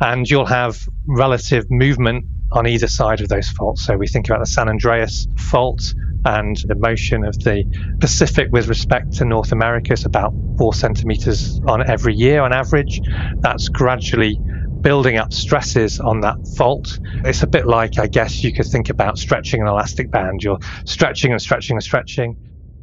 and 0.00 0.28
you'll 0.28 0.46
have 0.46 0.86
relative 1.06 1.64
movement 1.70 2.24
on 2.52 2.66
either 2.66 2.88
side 2.88 3.20
of 3.20 3.28
those 3.28 3.48
faults. 3.48 3.84
So 3.84 3.96
we 3.96 4.08
think 4.08 4.28
about 4.28 4.40
the 4.40 4.46
San 4.46 4.68
Andreas 4.68 5.26
fault 5.36 5.94
and 6.24 6.56
the 6.66 6.74
motion 6.74 7.24
of 7.24 7.38
the 7.38 7.64
Pacific 8.00 8.48
with 8.50 8.68
respect 8.68 9.12
to 9.14 9.24
North 9.24 9.52
America 9.52 9.92
is 9.92 10.04
about 10.04 10.34
four 10.58 10.74
centimeters 10.74 11.60
on 11.66 11.88
every 11.88 12.14
year 12.14 12.42
on 12.42 12.52
average. 12.52 13.00
That's 13.38 13.68
gradually 13.68 14.38
building 14.82 15.16
up 15.16 15.32
stresses 15.32 16.00
on 16.00 16.20
that 16.20 16.36
fault. 16.56 16.98
It's 17.24 17.42
a 17.42 17.46
bit 17.46 17.66
like, 17.66 17.98
I 17.98 18.06
guess, 18.06 18.42
you 18.42 18.52
could 18.52 18.66
think 18.66 18.88
about 18.88 19.18
stretching 19.18 19.60
an 19.60 19.68
elastic 19.68 20.10
band. 20.10 20.42
You're 20.42 20.58
stretching 20.84 21.32
and 21.32 21.40
stretching 21.40 21.76
and 21.76 21.82
stretching. 21.82 22.36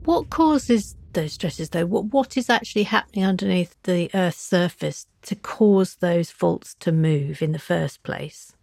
What 0.06 0.30
causes 0.30 0.96
those 1.14 1.34
stresses, 1.34 1.70
though? 1.70 1.86
What, 1.86 2.06
what 2.06 2.38
is 2.38 2.50
actually 2.50 2.84
happening 2.84 3.26
underneath 3.26 3.76
the 3.84 4.10
Earth's 4.14 4.42
surface 4.42 5.08
to 5.24 5.36
cause 5.36 5.96
those 5.96 6.32
faults 6.32 6.76
to 6.80 6.92
move 6.92 7.42
in 7.42 7.52
the 7.52 7.60
first 7.60 8.04
place? 8.04 8.54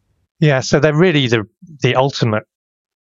Yeah, 0.41 0.61
so 0.61 0.81
they're 0.81 0.95
really 0.95 1.27
the 1.27 1.45
the 1.81 1.95
ultimate 1.95 2.45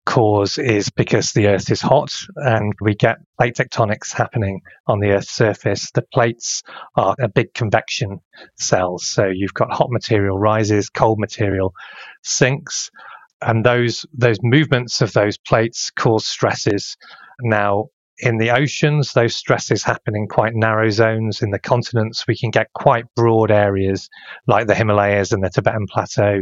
cause 0.06 0.58
is 0.58 0.90
because 0.90 1.32
the 1.32 1.48
Earth 1.48 1.72
is 1.72 1.82
hot 1.82 2.14
and 2.36 2.74
we 2.82 2.96
get 2.96 3.18
plate 3.38 3.56
tectonics 3.56 4.14
happening 4.14 4.62
on 4.88 5.00
the 5.00 5.12
Earth's 5.12 5.32
surface. 5.32 5.92
The 5.92 6.02
plates 6.02 6.64
are 6.96 7.16
a 7.20 7.28
big 7.28 7.54
convection 7.54 8.20
cells. 8.58 9.08
So 9.08 9.26
you've 9.26 9.54
got 9.54 9.72
hot 9.72 9.90
material 9.92 10.38
rises, 10.38 10.90
cold 10.90 11.20
material 11.20 11.74
sinks, 12.22 12.92
and 13.42 13.66
those 13.66 14.06
those 14.14 14.38
movements 14.42 15.02
of 15.02 15.14
those 15.14 15.38
plates 15.38 15.92
cause 15.92 16.26
stresses. 16.26 16.98
Now 17.42 17.90
in 18.20 18.38
the 18.38 18.52
oceans, 18.52 19.14
those 19.14 19.36
stresses 19.36 19.84
happen 19.84 20.16
in 20.16 20.28
quite 20.28 20.54
narrow 20.54 20.90
zones. 20.90 21.42
In 21.42 21.52
the 21.52 21.60
continents, 21.60 22.28
we 22.28 22.38
can 22.38 22.52
get 22.52 22.72
quite 22.74 23.06
broad 23.16 23.52
areas 23.52 24.10
like 24.48 24.68
the 24.68 24.76
Himalayas 24.76 25.32
and 25.32 25.44
the 25.44 25.50
Tibetan 25.50 25.88
Plateau, 25.88 26.42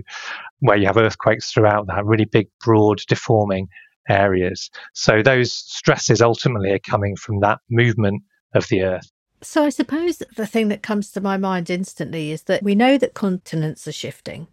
where 0.59 0.77
you 0.77 0.87
have 0.87 0.97
earthquakes 0.97 1.51
throughout 1.51 1.87
that, 1.87 2.05
really 2.05 2.25
big, 2.25 2.49
broad, 2.63 3.01
deforming 3.07 3.67
areas. 4.09 4.69
So 4.93 5.21
those 5.21 5.53
stresses 5.53 6.21
ultimately 6.21 6.71
are 6.71 6.79
coming 6.79 7.15
from 7.15 7.39
that 7.39 7.59
movement 7.69 8.23
of 8.53 8.67
the 8.67 8.83
Earth. 8.83 9.09
So 9.41 9.63
I 9.63 9.69
suppose 9.69 10.21
the 10.35 10.45
thing 10.45 10.67
that 10.67 10.83
comes 10.83 11.11
to 11.11 11.21
my 11.21 11.37
mind 11.37 11.69
instantly 11.69 12.31
is 12.31 12.43
that 12.43 12.61
we 12.61 12.75
know 12.75 12.97
that 12.97 13.13
continents 13.13 13.87
are 13.87 13.91
shifting, 13.91 14.47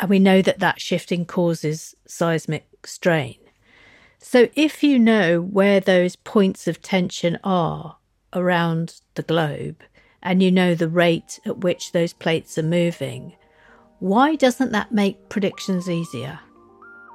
and 0.00 0.10
we 0.10 0.18
know 0.18 0.42
that 0.42 0.58
that 0.58 0.80
shifting 0.80 1.24
causes 1.24 1.94
seismic 2.06 2.66
strain. 2.84 3.36
So, 4.24 4.48
if 4.54 4.84
you 4.84 5.00
know 5.00 5.40
where 5.40 5.80
those 5.80 6.14
points 6.14 6.68
of 6.68 6.80
tension 6.80 7.40
are 7.42 7.96
around 8.32 9.00
the 9.16 9.24
globe, 9.24 9.82
and 10.22 10.40
you 10.40 10.52
know 10.52 10.76
the 10.76 10.88
rate 10.88 11.40
at 11.44 11.58
which 11.58 11.90
those 11.90 12.12
plates 12.12 12.56
are 12.56 12.62
moving, 12.62 13.32
why 13.98 14.36
doesn't 14.36 14.70
that 14.70 14.92
make 14.92 15.28
predictions 15.28 15.90
easier? 15.90 16.38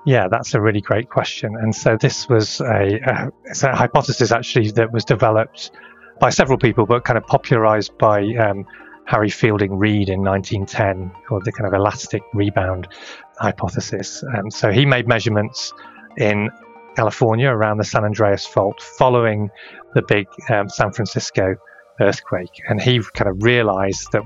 Yeah, 0.05 0.27
that's 0.27 0.53
a 0.53 0.59
really 0.59 0.81
great 0.81 1.09
question. 1.09 1.55
And 1.55 1.73
so, 1.73 1.95
this 1.95 2.27
was 2.27 2.59
a, 2.59 2.99
a, 3.05 3.31
a 3.63 3.75
hypothesis 3.75 4.33
actually 4.33 4.71
that 4.71 4.91
was 4.91 5.05
developed 5.05 5.71
by 6.19 6.29
several 6.29 6.57
people, 6.57 6.85
but 6.85 7.05
kind 7.05 7.17
of 7.17 7.25
popularized 7.25 7.97
by 7.97 8.25
um, 8.35 8.65
Harry 9.05 9.29
Fielding 9.29 9.77
Reid 9.77 10.09
in 10.09 10.23
1910, 10.23 11.09
called 11.25 11.45
the 11.45 11.53
kind 11.53 11.67
of 11.67 11.73
elastic 11.73 12.21
rebound 12.33 12.89
hypothesis. 13.37 14.23
And 14.23 14.51
so, 14.51 14.71
he 14.71 14.85
made 14.85 15.07
measurements 15.07 15.71
in 16.17 16.49
California 16.97 17.47
around 17.47 17.77
the 17.77 17.83
San 17.83 18.03
Andreas 18.03 18.45
Fault 18.47 18.81
following 18.81 19.51
the 19.93 20.01
big 20.01 20.27
um, 20.49 20.67
San 20.67 20.91
Francisco 20.91 21.55
earthquake. 21.99 22.55
And 22.67 22.81
he 22.81 22.99
kind 23.13 23.29
of 23.29 23.43
realized 23.43 24.11
that 24.13 24.23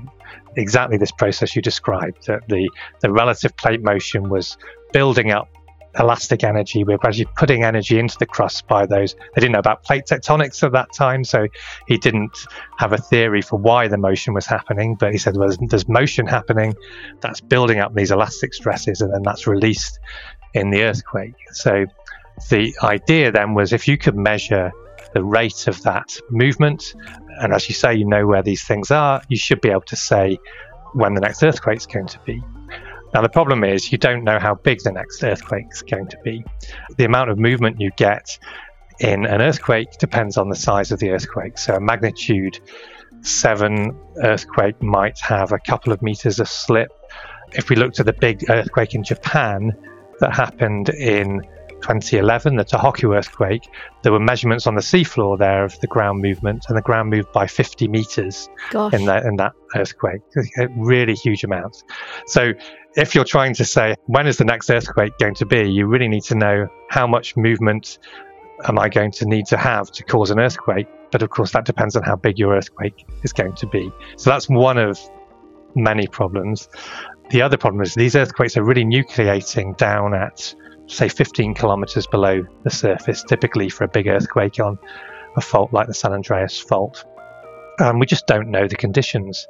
exactly 0.56 0.96
this 0.96 1.12
process 1.12 1.54
you 1.54 1.60
described, 1.60 2.26
that 2.28 2.48
the, 2.48 2.70
the 3.00 3.12
relative 3.12 3.54
plate 3.58 3.82
motion 3.82 4.30
was 4.30 4.56
building 4.90 5.30
up 5.30 5.48
elastic 5.98 6.42
energy. 6.44 6.82
We 6.84 6.94
are 6.94 6.98
gradually 6.98 7.28
putting 7.36 7.62
energy 7.62 7.98
into 7.98 8.16
the 8.18 8.24
crust 8.24 8.66
by 8.66 8.86
those. 8.86 9.14
They 9.14 9.40
didn't 9.42 9.52
know 9.52 9.58
about 9.58 9.84
plate 9.84 10.04
tectonics 10.08 10.62
at 10.62 10.72
that 10.72 10.94
time, 10.94 11.24
so 11.24 11.48
he 11.86 11.98
didn't 11.98 12.38
have 12.78 12.94
a 12.94 12.98
theory 12.98 13.42
for 13.42 13.58
why 13.58 13.88
the 13.88 13.98
motion 13.98 14.32
was 14.32 14.46
happening. 14.46 14.96
But 14.98 15.12
he 15.12 15.18
said, 15.18 15.36
well, 15.36 15.48
there's, 15.48 15.58
there's 15.68 15.88
motion 15.88 16.26
happening 16.26 16.74
that's 17.20 17.42
building 17.42 17.80
up 17.80 17.94
these 17.94 18.10
elastic 18.10 18.54
stresses, 18.54 19.02
and 19.02 19.12
then 19.12 19.22
that's 19.22 19.46
released 19.46 20.00
in 20.54 20.70
the 20.70 20.82
earthquake. 20.84 21.34
So 21.52 21.86
the 22.50 22.74
idea 22.82 23.30
then 23.32 23.54
was 23.54 23.72
if 23.72 23.86
you 23.88 23.96
could 23.98 24.16
measure 24.16 24.72
the 25.14 25.22
rate 25.22 25.68
of 25.68 25.82
that 25.82 26.18
movement, 26.30 26.94
and 27.40 27.52
as 27.52 27.68
you 27.68 27.74
say, 27.74 27.94
you 27.94 28.06
know 28.06 28.26
where 28.26 28.42
these 28.42 28.64
things 28.64 28.90
are, 28.90 29.22
you 29.28 29.36
should 29.36 29.60
be 29.60 29.70
able 29.70 29.82
to 29.82 29.96
say 29.96 30.38
when 30.94 31.14
the 31.14 31.20
next 31.20 31.42
earthquake 31.42 31.78
is 31.78 31.86
going 31.86 32.06
to 32.06 32.18
be. 32.20 32.42
Now, 33.14 33.20
the 33.20 33.28
problem 33.28 33.62
is 33.62 33.92
you 33.92 33.98
don't 33.98 34.24
know 34.24 34.38
how 34.38 34.54
big 34.54 34.80
the 34.82 34.92
next 34.92 35.22
earthquake 35.22 35.66
is 35.70 35.82
going 35.82 36.08
to 36.08 36.18
be. 36.24 36.44
The 36.96 37.04
amount 37.04 37.30
of 37.30 37.38
movement 37.38 37.78
you 37.78 37.90
get 37.96 38.38
in 39.00 39.26
an 39.26 39.42
earthquake 39.42 39.98
depends 39.98 40.38
on 40.38 40.48
the 40.48 40.56
size 40.56 40.92
of 40.92 40.98
the 40.98 41.10
earthquake. 41.10 41.58
So, 41.58 41.74
a 41.74 41.80
magnitude 41.80 42.58
7 43.20 43.94
earthquake 44.22 44.82
might 44.82 45.18
have 45.20 45.52
a 45.52 45.58
couple 45.58 45.92
of 45.92 46.00
meters 46.02 46.40
of 46.40 46.48
slip. 46.48 46.90
If 47.52 47.68
we 47.68 47.76
looked 47.76 48.00
at 48.00 48.06
the 48.06 48.14
big 48.14 48.48
earthquake 48.48 48.94
in 48.94 49.04
Japan 49.04 49.72
that 50.20 50.34
happened 50.34 50.88
in 50.88 51.42
2011, 51.82 52.56
the 52.56 52.64
Tohoku 52.64 53.16
earthquake, 53.16 53.68
there 54.02 54.12
were 54.12 54.20
measurements 54.20 54.66
on 54.66 54.74
the 54.74 54.80
seafloor 54.80 55.38
there 55.38 55.64
of 55.64 55.78
the 55.80 55.86
ground 55.86 56.22
movement, 56.22 56.64
and 56.68 56.76
the 56.76 56.82
ground 56.82 57.10
moved 57.10 57.32
by 57.32 57.46
50 57.46 57.88
meters 57.88 58.48
Gosh. 58.70 58.94
in 58.94 59.04
that 59.06 59.24
in 59.24 59.36
that 59.36 59.52
earthquake. 59.76 60.22
Really 60.76 61.14
huge 61.14 61.44
amounts. 61.44 61.84
So, 62.26 62.52
if 62.96 63.14
you're 63.14 63.24
trying 63.24 63.54
to 63.54 63.64
say 63.64 63.94
when 64.06 64.26
is 64.26 64.36
the 64.36 64.44
next 64.44 64.70
earthquake 64.70 65.16
going 65.18 65.34
to 65.36 65.46
be, 65.46 65.70
you 65.70 65.86
really 65.86 66.08
need 66.08 66.24
to 66.24 66.34
know 66.34 66.68
how 66.88 67.06
much 67.06 67.36
movement 67.36 67.98
am 68.64 68.78
I 68.78 68.88
going 68.88 69.10
to 69.12 69.26
need 69.26 69.46
to 69.46 69.56
have 69.56 69.90
to 69.92 70.04
cause 70.04 70.30
an 70.30 70.38
earthquake. 70.38 70.86
But 71.10 71.22
of 71.22 71.30
course, 71.30 71.52
that 71.52 71.64
depends 71.64 71.96
on 71.96 72.02
how 72.02 72.16
big 72.16 72.38
your 72.38 72.54
earthquake 72.54 73.06
is 73.22 73.32
going 73.32 73.54
to 73.56 73.66
be. 73.66 73.90
So 74.16 74.30
that's 74.30 74.48
one 74.48 74.78
of 74.78 74.98
many 75.74 76.06
problems. 76.06 76.68
The 77.30 77.42
other 77.42 77.56
problem 77.56 77.82
is 77.82 77.94
these 77.94 78.14
earthquakes 78.14 78.56
are 78.56 78.62
really 78.62 78.84
nucleating 78.84 79.76
down 79.76 80.14
at 80.14 80.54
say 80.92 81.08
15 81.08 81.54
kilometers 81.54 82.06
below 82.06 82.46
the 82.64 82.70
surface, 82.70 83.22
typically 83.22 83.68
for 83.68 83.84
a 83.84 83.88
big 83.88 84.06
earthquake 84.06 84.60
on 84.60 84.78
a 85.36 85.40
fault 85.40 85.72
like 85.72 85.86
the 85.86 85.94
San 85.94 86.12
Andreas 86.12 86.58
fault. 86.58 87.04
Um, 87.80 87.98
we 87.98 88.06
just 88.06 88.26
don't 88.26 88.50
know 88.50 88.68
the 88.68 88.76
conditions 88.76 89.46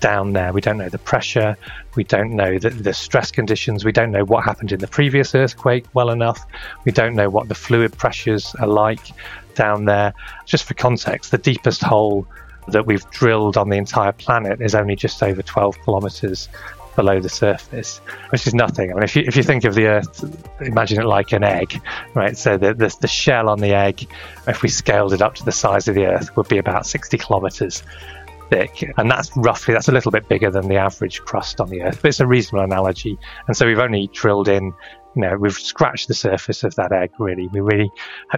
down 0.00 0.32
there. 0.32 0.52
We 0.52 0.60
don't 0.60 0.78
know 0.78 0.88
the 0.88 0.98
pressure. 0.98 1.56
We 1.96 2.04
don't 2.04 2.34
know 2.34 2.58
the, 2.58 2.70
the 2.70 2.94
stress 2.94 3.30
conditions. 3.30 3.84
We 3.84 3.92
don't 3.92 4.12
know 4.12 4.24
what 4.24 4.44
happened 4.44 4.72
in 4.72 4.80
the 4.80 4.86
previous 4.86 5.34
earthquake 5.34 5.86
well 5.92 6.10
enough. 6.10 6.40
We 6.84 6.92
don't 6.92 7.14
know 7.14 7.28
what 7.28 7.48
the 7.48 7.54
fluid 7.54 7.96
pressures 7.98 8.54
are 8.60 8.68
like 8.68 9.12
down 9.54 9.84
there. 9.86 10.14
Just 10.46 10.64
for 10.64 10.74
context, 10.74 11.30
the 11.30 11.38
deepest 11.38 11.82
hole 11.82 12.26
that 12.68 12.86
we've 12.86 13.08
drilled 13.10 13.56
on 13.56 13.68
the 13.68 13.76
entire 13.76 14.12
planet 14.12 14.60
is 14.60 14.74
only 14.74 14.94
just 14.94 15.22
over 15.22 15.42
12 15.42 15.80
kilometers 15.80 16.48
below 16.94 17.20
the 17.20 17.28
surface, 17.28 17.98
which 18.30 18.46
is 18.46 18.54
nothing. 18.54 18.90
I 18.90 18.94
mean, 18.94 19.02
if 19.02 19.16
you, 19.16 19.24
if 19.26 19.36
you 19.36 19.42
think 19.42 19.64
of 19.64 19.74
the 19.74 19.86
Earth, 19.86 20.60
imagine 20.60 21.00
it 21.00 21.06
like 21.06 21.32
an 21.32 21.44
egg, 21.44 21.80
right? 22.14 22.36
So 22.36 22.56
the, 22.56 22.74
the, 22.74 22.94
the 23.00 23.08
shell 23.08 23.48
on 23.48 23.60
the 23.60 23.74
egg, 23.74 24.08
if 24.46 24.62
we 24.62 24.68
scaled 24.68 25.12
it 25.12 25.22
up 25.22 25.34
to 25.36 25.44
the 25.44 25.52
size 25.52 25.88
of 25.88 25.94
the 25.94 26.06
Earth, 26.06 26.36
would 26.36 26.48
be 26.48 26.58
about 26.58 26.86
60 26.86 27.16
kilometers 27.18 27.82
thick. 28.50 28.92
And 28.98 29.10
that's 29.10 29.30
roughly, 29.36 29.72
that's 29.74 29.88
a 29.88 29.92
little 29.92 30.10
bit 30.10 30.28
bigger 30.28 30.50
than 30.50 30.68
the 30.68 30.76
average 30.76 31.20
crust 31.20 31.60
on 31.60 31.70
the 31.70 31.82
Earth, 31.82 32.00
but 32.02 32.08
it's 32.08 32.20
a 32.20 32.26
reasonable 32.26 32.64
analogy. 32.64 33.18
And 33.46 33.56
so 33.56 33.66
we've 33.66 33.78
only 33.78 34.08
drilled 34.12 34.48
in 34.48 34.74
you 35.14 35.22
know, 35.22 35.36
we've 35.36 35.52
scratched 35.52 36.08
the 36.08 36.14
surface 36.14 36.64
of 36.64 36.74
that 36.76 36.92
egg, 36.92 37.10
really. 37.18 37.46
We're 37.48 37.62
really 37.62 37.90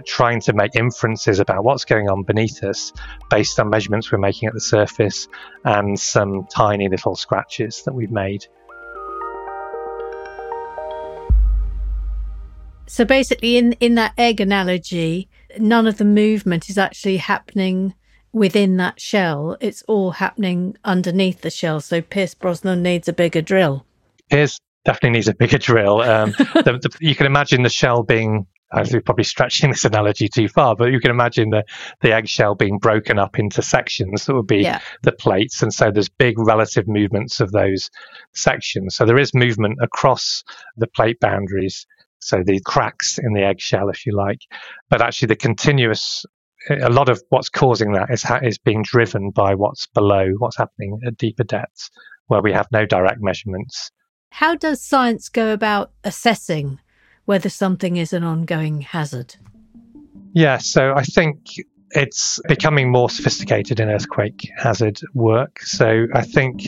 trying 0.05 0.41
to 0.41 0.53
make 0.53 0.75
inferences 0.75 1.39
about 1.39 1.63
what's 1.63 1.85
going 1.85 2.09
on 2.09 2.23
beneath 2.23 2.63
us 2.63 2.91
based 3.29 3.59
on 3.59 3.69
measurements 3.69 4.11
we're 4.11 4.17
making 4.17 4.47
at 4.47 4.53
the 4.53 4.61
surface 4.61 5.27
and 5.63 5.99
some 5.99 6.45
tiny 6.47 6.89
little 6.89 7.15
scratches 7.15 7.83
that 7.83 7.93
we've 7.93 8.11
made. 8.11 8.45
So 12.87 13.03
basically, 13.03 13.57
in, 13.57 13.73
in 13.73 13.95
that 13.95 14.13
egg 14.17 14.39
analogy, 14.39 15.27
none 15.57 15.87
of 15.87 15.97
the 15.97 16.05
movement 16.05 16.69
is 16.69 16.77
actually 16.77 17.17
happening 17.17 17.95
within 18.31 18.77
that 18.77 18.99
shell. 18.99 19.57
It's 19.59 19.81
all 19.83 20.11
happening 20.11 20.77
underneath 20.83 21.41
the 21.41 21.49
shell. 21.49 21.79
So 21.79 22.01
Pierce 22.01 22.35
Brosnan 22.35 22.83
needs 22.83 23.07
a 23.07 23.13
bigger 23.13 23.41
drill. 23.41 23.85
Pierce 24.29 24.59
definitely 24.85 25.17
needs 25.17 25.27
a 25.27 25.35
bigger 25.35 25.57
drill. 25.57 26.01
Um, 26.01 26.31
the, 26.37 26.79
the, 26.81 26.97
you 27.01 27.15
can 27.15 27.25
imagine 27.25 27.63
the 27.63 27.69
shell 27.69 28.03
being 28.03 28.47
was 28.79 28.95
probably 29.05 29.23
stretching 29.23 29.71
this 29.71 29.85
analogy 29.85 30.27
too 30.27 30.47
far, 30.47 30.75
but 30.75 30.91
you 30.91 30.99
can 30.99 31.11
imagine 31.11 31.49
the, 31.49 31.63
the 32.01 32.13
eggshell 32.13 32.55
being 32.55 32.77
broken 32.77 33.19
up 33.19 33.39
into 33.39 33.61
sections 33.61 34.25
that 34.25 34.35
would 34.35 34.47
be 34.47 34.57
yeah. 34.57 34.79
the 35.03 35.11
plates. 35.11 35.61
And 35.61 35.73
so 35.73 35.91
there's 35.91 36.09
big 36.09 36.37
relative 36.37 36.87
movements 36.87 37.39
of 37.39 37.51
those 37.51 37.89
sections. 38.33 38.95
So 38.95 39.05
there 39.05 39.17
is 39.17 39.33
movement 39.33 39.77
across 39.81 40.43
the 40.77 40.87
plate 40.87 41.19
boundaries. 41.19 41.85
So 42.19 42.43
the 42.45 42.59
cracks 42.65 43.17
in 43.17 43.33
the 43.33 43.43
eggshell, 43.43 43.89
if 43.89 44.05
you 44.05 44.15
like. 44.15 44.39
But 44.89 45.01
actually, 45.01 45.27
the 45.27 45.35
continuous, 45.35 46.25
a 46.69 46.89
lot 46.89 47.07
of 47.07 47.21
what's 47.29 47.49
causing 47.49 47.93
that 47.93 48.09
is, 48.09 48.23
ha- 48.23 48.39
is 48.43 48.57
being 48.57 48.83
driven 48.83 49.29
by 49.29 49.53
what's 49.53 49.87
below, 49.87 50.31
what's 50.39 50.57
happening 50.57 50.99
at 51.05 51.17
deeper 51.17 51.43
depths, 51.43 51.91
where 52.27 52.41
we 52.41 52.51
have 52.51 52.67
no 52.71 52.85
direct 52.85 53.19
measurements. 53.21 53.91
How 54.29 54.55
does 54.55 54.81
science 54.81 55.29
go 55.29 55.53
about 55.53 55.91
assessing 56.03 56.79
whether 57.25 57.49
something 57.49 57.97
is 57.97 58.13
an 58.13 58.23
ongoing 58.23 58.81
hazard? 58.81 59.35
Yeah, 60.33 60.57
so 60.57 60.93
I 60.93 61.03
think 61.03 61.55
it's 61.91 62.39
becoming 62.47 62.91
more 62.91 63.09
sophisticated 63.09 63.79
in 63.79 63.89
earthquake 63.89 64.49
hazard 64.57 64.99
work. 65.13 65.61
So 65.61 66.07
I 66.13 66.21
think 66.21 66.63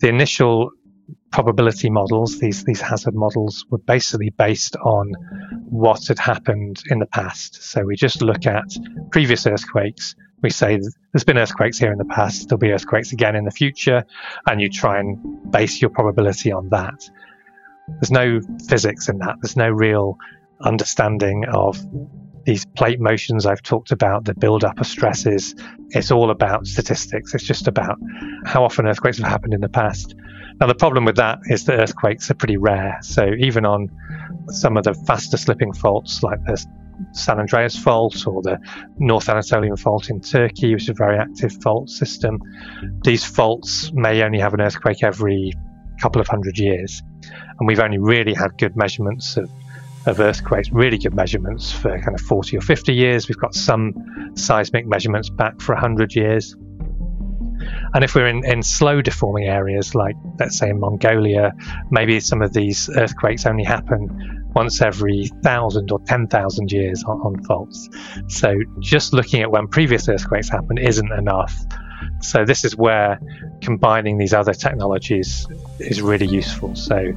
the 0.00 0.08
initial 0.08 0.70
probability 1.30 1.90
models, 1.90 2.38
these 2.38 2.64
these 2.64 2.80
hazard 2.80 3.14
models, 3.14 3.66
were 3.68 3.78
basically 3.78 4.30
based 4.30 4.76
on 4.76 5.12
what 5.68 6.06
had 6.06 6.18
happened 6.18 6.82
in 6.88 7.00
the 7.00 7.06
past. 7.06 7.62
So 7.62 7.84
we 7.84 7.96
just 7.96 8.22
look 8.22 8.46
at 8.46 8.64
previous 9.10 9.46
earthquakes 9.46 10.14
we 10.44 10.50
say 10.50 10.78
there's 11.12 11.24
been 11.24 11.38
earthquakes 11.38 11.78
here 11.78 11.90
in 11.90 11.98
the 11.98 12.04
past, 12.04 12.48
there'll 12.48 12.60
be 12.60 12.70
earthquakes 12.70 13.12
again 13.12 13.34
in 13.34 13.44
the 13.44 13.50
future, 13.50 14.04
and 14.46 14.60
you 14.60 14.68
try 14.68 15.00
and 15.00 15.50
base 15.50 15.80
your 15.80 15.90
probability 15.90 16.52
on 16.52 16.68
that. 16.68 17.10
There's 17.88 18.12
no 18.12 18.40
physics 18.68 19.08
in 19.08 19.18
that, 19.18 19.36
there's 19.40 19.56
no 19.56 19.70
real 19.70 20.18
understanding 20.60 21.46
of 21.46 21.82
these 22.44 22.66
plate 22.66 23.00
motions 23.00 23.46
I've 23.46 23.62
talked 23.62 23.90
about, 23.90 24.26
the 24.26 24.34
build 24.34 24.64
up 24.64 24.78
of 24.78 24.86
stresses. 24.86 25.54
It's 25.90 26.10
all 26.10 26.30
about 26.30 26.66
statistics. 26.66 27.34
It's 27.34 27.44
just 27.44 27.66
about 27.66 27.96
how 28.44 28.64
often 28.64 28.86
earthquakes 28.86 29.16
have 29.16 29.26
happened 29.26 29.54
in 29.54 29.62
the 29.62 29.68
past. 29.70 30.14
Now, 30.60 30.66
the 30.66 30.74
problem 30.74 31.06
with 31.06 31.16
that 31.16 31.38
is 31.46 31.64
that 31.64 31.80
earthquakes 31.80 32.30
are 32.30 32.34
pretty 32.34 32.58
rare. 32.58 32.98
So, 33.00 33.32
even 33.38 33.64
on 33.64 33.90
some 34.48 34.76
of 34.76 34.84
the 34.84 34.92
faster 34.92 35.38
slipping 35.38 35.72
faults, 35.72 36.22
like 36.22 36.38
the 36.44 36.64
San 37.12 37.38
Andreas 37.38 37.76
fault 37.76 38.26
or 38.26 38.42
the 38.42 38.58
North 38.98 39.28
Anatolian 39.28 39.76
fault 39.76 40.10
in 40.10 40.20
Turkey, 40.20 40.74
which 40.74 40.84
is 40.84 40.88
a 40.90 40.94
very 40.94 41.18
active 41.18 41.52
fault 41.62 41.90
system. 41.90 42.40
These 43.02 43.24
faults 43.24 43.90
may 43.92 44.22
only 44.22 44.38
have 44.38 44.54
an 44.54 44.60
earthquake 44.60 45.02
every 45.02 45.52
couple 46.00 46.20
of 46.20 46.28
hundred 46.28 46.58
years. 46.58 47.02
And 47.58 47.66
we've 47.66 47.80
only 47.80 47.98
really 47.98 48.34
had 48.34 48.56
good 48.58 48.76
measurements 48.76 49.36
of, 49.36 49.50
of 50.06 50.20
earthquakes, 50.20 50.70
really 50.70 50.98
good 50.98 51.14
measurements 51.14 51.70
for 51.70 51.98
kind 52.00 52.14
of 52.14 52.20
40 52.20 52.56
or 52.56 52.60
50 52.60 52.92
years. 52.92 53.28
We've 53.28 53.38
got 53.38 53.54
some 53.54 53.94
seismic 54.34 54.86
measurements 54.86 55.30
back 55.30 55.60
for 55.60 55.74
100 55.74 56.14
years. 56.14 56.56
And 57.94 58.02
if 58.02 58.14
we're 58.14 58.26
in, 58.26 58.44
in 58.44 58.62
slow 58.62 59.00
deforming 59.00 59.44
areas, 59.44 59.94
like 59.94 60.16
let's 60.38 60.58
say 60.58 60.70
in 60.70 60.80
Mongolia, 60.80 61.52
maybe 61.90 62.18
some 62.20 62.42
of 62.42 62.52
these 62.52 62.90
earthquakes 62.96 63.46
only 63.46 63.64
happen 63.64 64.43
once 64.54 64.80
every 64.80 65.30
thousand 65.42 65.90
or 65.90 66.00
10,000 66.06 66.70
years 66.70 67.02
on, 67.04 67.18
on 67.20 67.42
faults. 67.44 67.88
So 68.28 68.54
just 68.80 69.12
looking 69.12 69.42
at 69.42 69.50
when 69.50 69.68
previous 69.68 70.08
earthquakes 70.08 70.48
happened 70.48 70.78
isn't 70.78 71.12
enough. 71.12 71.54
So 72.20 72.44
this 72.44 72.64
is 72.64 72.76
where 72.76 73.18
combining 73.60 74.18
these 74.18 74.34
other 74.34 74.54
technologies 74.54 75.46
is 75.78 76.02
really 76.02 76.26
useful. 76.26 76.74
So 76.74 77.12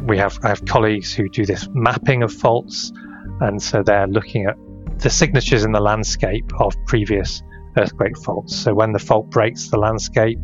we 0.00 0.18
have 0.18 0.38
I 0.42 0.48
have 0.48 0.64
colleagues 0.64 1.12
who 1.12 1.28
do 1.28 1.44
this 1.44 1.68
mapping 1.72 2.22
of 2.22 2.32
faults, 2.32 2.92
and 3.40 3.62
so 3.62 3.82
they're 3.82 4.06
looking 4.06 4.46
at 4.46 4.56
the 4.98 5.10
signatures 5.10 5.64
in 5.64 5.72
the 5.72 5.80
landscape 5.80 6.50
of 6.58 6.74
previous 6.86 7.42
earthquake 7.76 8.16
faults. 8.18 8.56
So 8.56 8.74
when 8.74 8.92
the 8.92 8.98
fault 8.98 9.30
breaks 9.30 9.68
the 9.68 9.78
landscape, 9.78 10.38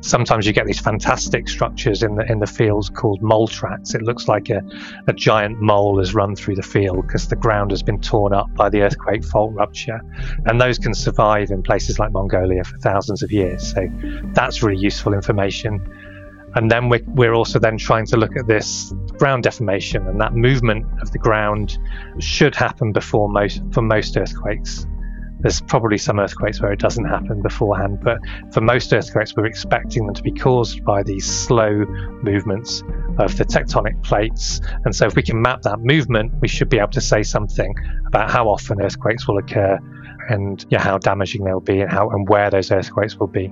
sometimes 0.00 0.46
you 0.46 0.52
get 0.52 0.66
these 0.66 0.80
fantastic 0.80 1.48
structures 1.48 2.02
in 2.02 2.16
the 2.16 2.30
in 2.30 2.38
the 2.38 2.46
fields 2.46 2.90
called 2.90 3.22
mole 3.22 3.48
tracks. 3.48 3.94
It 3.94 4.02
looks 4.02 4.28
like 4.28 4.50
a, 4.50 4.62
a 5.06 5.12
giant 5.12 5.60
mole 5.60 5.98
has 5.98 6.14
run 6.14 6.36
through 6.36 6.56
the 6.56 6.62
field 6.62 7.06
because 7.06 7.28
the 7.28 7.36
ground 7.36 7.70
has 7.70 7.82
been 7.82 8.00
torn 8.00 8.32
up 8.32 8.54
by 8.54 8.68
the 8.68 8.82
earthquake 8.82 9.24
fault 9.24 9.52
rupture. 9.54 10.00
And 10.46 10.60
those 10.60 10.78
can 10.78 10.94
survive 10.94 11.50
in 11.50 11.62
places 11.62 11.98
like 11.98 12.12
Mongolia 12.12 12.64
for 12.64 12.78
thousands 12.78 13.22
of 13.22 13.32
years. 13.32 13.72
So 13.72 13.88
that's 14.34 14.62
really 14.62 14.80
useful 14.80 15.14
information. 15.14 15.80
And 16.54 16.70
then 16.70 16.88
we're, 16.88 17.04
we're 17.08 17.34
also 17.34 17.58
then 17.58 17.76
trying 17.76 18.06
to 18.06 18.16
look 18.16 18.34
at 18.36 18.46
this 18.46 18.94
ground 19.18 19.42
deformation 19.42 20.06
and 20.06 20.18
that 20.20 20.34
movement 20.34 20.86
of 21.02 21.10
the 21.12 21.18
ground 21.18 21.78
should 22.18 22.54
happen 22.54 22.92
before 22.92 23.28
most 23.28 23.60
for 23.72 23.82
most 23.82 24.16
earthquakes 24.16 24.86
there's 25.46 25.60
probably 25.60 25.96
some 25.96 26.18
earthquakes 26.18 26.60
where 26.60 26.72
it 26.72 26.80
doesn't 26.80 27.04
happen 27.04 27.40
beforehand, 27.40 28.00
but 28.02 28.18
for 28.52 28.60
most 28.60 28.92
earthquakes, 28.92 29.36
we're 29.36 29.46
expecting 29.46 30.04
them 30.04 30.12
to 30.12 30.22
be 30.24 30.32
caused 30.32 30.84
by 30.84 31.04
these 31.04 31.24
slow 31.24 31.84
movements 32.24 32.82
of 33.20 33.36
the 33.36 33.44
tectonic 33.44 34.02
plates. 34.02 34.60
And 34.84 34.92
so, 34.92 35.06
if 35.06 35.14
we 35.14 35.22
can 35.22 35.40
map 35.40 35.62
that 35.62 35.78
movement, 35.78 36.32
we 36.40 36.48
should 36.48 36.68
be 36.68 36.78
able 36.78 36.90
to 36.90 37.00
say 37.00 37.22
something 37.22 37.72
about 38.08 38.28
how 38.28 38.48
often 38.48 38.82
earthquakes 38.82 39.28
will 39.28 39.38
occur 39.38 39.78
and 40.28 40.66
yeah, 40.68 40.82
how 40.82 40.98
damaging 40.98 41.44
they'll 41.44 41.60
be 41.60 41.80
and 41.80 41.92
how 41.92 42.10
and 42.10 42.28
where 42.28 42.50
those 42.50 42.72
earthquakes 42.72 43.16
will 43.16 43.28
be. 43.28 43.46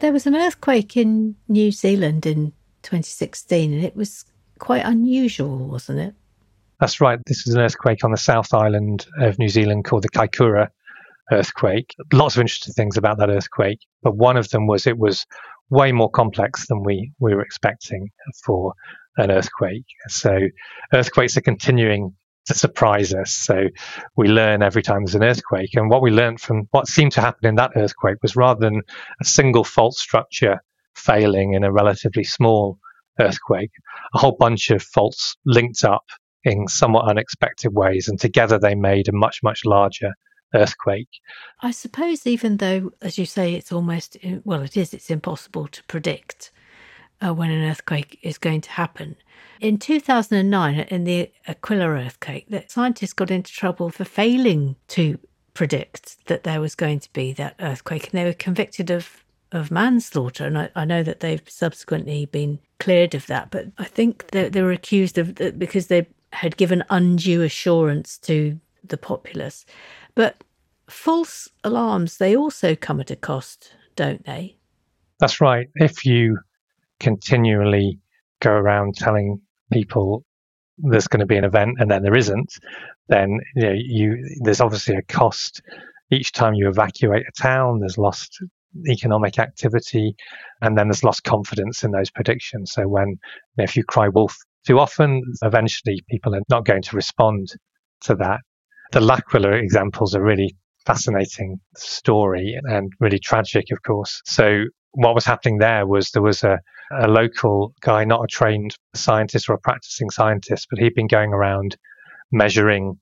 There 0.00 0.12
was 0.12 0.26
an 0.26 0.36
earthquake 0.36 0.98
in 0.98 1.34
New 1.48 1.72
Zealand 1.72 2.26
in 2.26 2.52
2016, 2.82 3.72
and 3.72 3.82
it 3.82 3.96
was 3.96 4.26
quite 4.58 4.84
unusual, 4.84 5.66
wasn't 5.66 6.00
it? 6.00 6.14
That's 6.80 6.98
right. 6.98 7.18
This 7.26 7.46
is 7.46 7.54
an 7.54 7.60
earthquake 7.60 8.04
on 8.04 8.10
the 8.10 8.16
South 8.16 8.54
Island 8.54 9.06
of 9.18 9.38
New 9.38 9.50
Zealand 9.50 9.84
called 9.84 10.02
the 10.02 10.08
Kaikoura 10.08 10.68
earthquake. 11.30 11.94
Lots 12.10 12.36
of 12.36 12.40
interesting 12.40 12.72
things 12.72 12.96
about 12.96 13.18
that 13.18 13.28
earthquake, 13.28 13.80
but 14.02 14.16
one 14.16 14.38
of 14.38 14.48
them 14.48 14.66
was 14.66 14.86
it 14.86 14.98
was 14.98 15.26
way 15.68 15.92
more 15.92 16.10
complex 16.10 16.66
than 16.68 16.82
we, 16.82 17.12
we 17.20 17.34
were 17.34 17.42
expecting 17.42 18.08
for 18.44 18.72
an 19.18 19.30
earthquake. 19.30 19.84
So 20.08 20.38
earthquakes 20.94 21.36
are 21.36 21.42
continuing 21.42 22.14
to 22.46 22.54
surprise 22.54 23.12
us. 23.12 23.32
So 23.32 23.66
we 24.16 24.28
learn 24.28 24.62
every 24.62 24.82
time 24.82 25.04
there's 25.04 25.14
an 25.14 25.22
earthquake. 25.22 25.74
And 25.74 25.90
what 25.90 26.00
we 26.00 26.10
learned 26.10 26.40
from 26.40 26.66
what 26.70 26.88
seemed 26.88 27.12
to 27.12 27.20
happen 27.20 27.46
in 27.46 27.56
that 27.56 27.72
earthquake 27.76 28.16
was 28.22 28.36
rather 28.36 28.60
than 28.60 28.80
a 29.20 29.24
single 29.26 29.64
fault 29.64 29.96
structure 29.96 30.62
failing 30.94 31.52
in 31.52 31.62
a 31.62 31.70
relatively 31.70 32.24
small 32.24 32.78
earthquake, 33.20 33.70
a 34.14 34.18
whole 34.18 34.36
bunch 34.40 34.70
of 34.70 34.82
faults 34.82 35.36
linked 35.44 35.84
up 35.84 36.04
in 36.44 36.66
somewhat 36.68 37.08
unexpected 37.08 37.74
ways, 37.74 38.08
and 38.08 38.18
together 38.18 38.58
they 38.58 38.74
made 38.74 39.08
a 39.08 39.12
much, 39.12 39.42
much 39.42 39.64
larger 39.64 40.14
earthquake. 40.54 41.20
I 41.60 41.70
suppose, 41.70 42.26
even 42.26 42.56
though, 42.56 42.92
as 43.00 43.18
you 43.18 43.26
say, 43.26 43.54
it's 43.54 43.72
almost, 43.72 44.16
well, 44.44 44.62
it 44.62 44.76
is, 44.76 44.94
it's 44.94 45.10
impossible 45.10 45.68
to 45.68 45.84
predict 45.84 46.50
uh, 47.20 47.34
when 47.34 47.50
an 47.50 47.68
earthquake 47.68 48.18
is 48.22 48.38
going 48.38 48.62
to 48.62 48.70
happen. 48.70 49.16
In 49.60 49.78
2009, 49.78 50.80
in 50.80 51.04
the 51.04 51.30
Aquila 51.46 51.88
earthquake, 51.88 52.46
the 52.48 52.64
scientists 52.66 53.12
got 53.12 53.30
into 53.30 53.52
trouble 53.52 53.90
for 53.90 54.04
failing 54.04 54.76
to 54.88 55.18
predict 55.52 56.26
that 56.26 56.44
there 56.44 56.60
was 56.60 56.74
going 56.74 57.00
to 57.00 57.12
be 57.12 57.32
that 57.34 57.54
earthquake, 57.60 58.04
and 58.04 58.12
they 58.12 58.24
were 58.24 58.32
convicted 58.32 58.90
of 58.90 59.24
of 59.52 59.70
manslaughter. 59.70 60.46
And 60.46 60.56
I, 60.56 60.70
I 60.76 60.84
know 60.84 61.02
that 61.02 61.18
they've 61.20 61.42
subsequently 61.48 62.24
been 62.26 62.60
cleared 62.78 63.16
of 63.16 63.26
that, 63.26 63.50
but 63.50 63.66
I 63.78 63.84
think 63.84 64.28
they, 64.30 64.48
they 64.48 64.62
were 64.62 64.70
accused 64.70 65.18
of 65.18 65.34
that 65.36 65.58
because 65.58 65.88
they 65.88 66.06
had 66.32 66.56
given 66.56 66.84
undue 66.90 67.42
assurance 67.42 68.18
to 68.18 68.58
the 68.84 68.96
populace. 68.96 69.66
But 70.14 70.42
false 70.88 71.48
alarms, 71.64 72.18
they 72.18 72.36
also 72.36 72.74
come 72.74 73.00
at 73.00 73.10
a 73.10 73.16
cost, 73.16 73.74
don't 73.96 74.24
they? 74.24 74.56
That's 75.18 75.40
right. 75.40 75.68
If 75.76 76.04
you 76.04 76.38
continually 76.98 77.98
go 78.40 78.52
around 78.52 78.96
telling 78.96 79.40
people 79.72 80.24
there's 80.78 81.08
going 81.08 81.20
to 81.20 81.26
be 81.26 81.36
an 81.36 81.44
event 81.44 81.76
and 81.78 81.90
then 81.90 82.02
there 82.02 82.16
isn't, 82.16 82.54
then 83.08 83.38
you, 83.54 83.62
know, 83.62 83.74
you 83.74 84.38
there's 84.42 84.60
obviously 84.60 84.96
a 84.96 85.02
cost 85.02 85.60
each 86.10 86.32
time 86.32 86.54
you 86.54 86.68
evacuate 86.68 87.24
a 87.28 87.42
town. 87.42 87.80
There's 87.80 87.98
lost 87.98 88.42
economic 88.88 89.38
activity, 89.38 90.14
and 90.62 90.78
then 90.78 90.88
there's 90.88 91.04
lost 91.04 91.24
confidence 91.24 91.82
in 91.84 91.90
those 91.90 92.10
predictions. 92.10 92.72
So 92.72 92.88
when 92.88 93.18
if 93.58 93.76
you 93.76 93.84
cry 93.84 94.08
wolf 94.08 94.36
too 94.66 94.78
often, 94.78 95.22
eventually 95.42 96.02
people 96.10 96.34
are 96.34 96.42
not 96.48 96.64
going 96.64 96.82
to 96.82 96.96
respond 96.96 97.48
to 98.02 98.14
that. 98.16 98.40
The 98.92 99.00
L'Aquila 99.00 99.52
examples 99.52 100.14
are 100.14 100.22
really 100.22 100.56
fascinating 100.86 101.60
story 101.76 102.58
and 102.64 102.92
really 103.00 103.18
tragic, 103.18 103.66
of 103.70 103.82
course. 103.82 104.20
So 104.24 104.64
what 104.92 105.14
was 105.14 105.24
happening 105.24 105.58
there 105.58 105.86
was 105.86 106.10
there 106.10 106.22
was 106.22 106.42
a, 106.42 106.58
a 106.98 107.08
local 107.08 107.72
guy, 107.80 108.04
not 108.04 108.24
a 108.24 108.26
trained 108.26 108.74
scientist 108.94 109.48
or 109.48 109.54
a 109.54 109.58
practicing 109.58 110.10
scientist, 110.10 110.66
but 110.70 110.78
he'd 110.78 110.94
been 110.94 111.06
going 111.06 111.32
around 111.32 111.76
measuring 112.32 112.98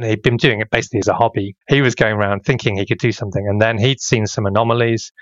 He'd 0.00 0.22
been 0.22 0.36
doing 0.36 0.60
it 0.60 0.70
basically 0.70 0.98
as 0.98 1.08
a 1.08 1.14
hobby. 1.14 1.54
He 1.68 1.80
was 1.80 1.94
going 1.94 2.16
around 2.16 2.40
thinking 2.40 2.76
he 2.76 2.86
could 2.86 2.98
do 2.98 3.12
something, 3.12 3.46
and 3.46 3.62
then 3.62 3.78
he'd 3.78 4.00
seen 4.00 4.26
some 4.26 4.44
anomalies. 4.44 5.12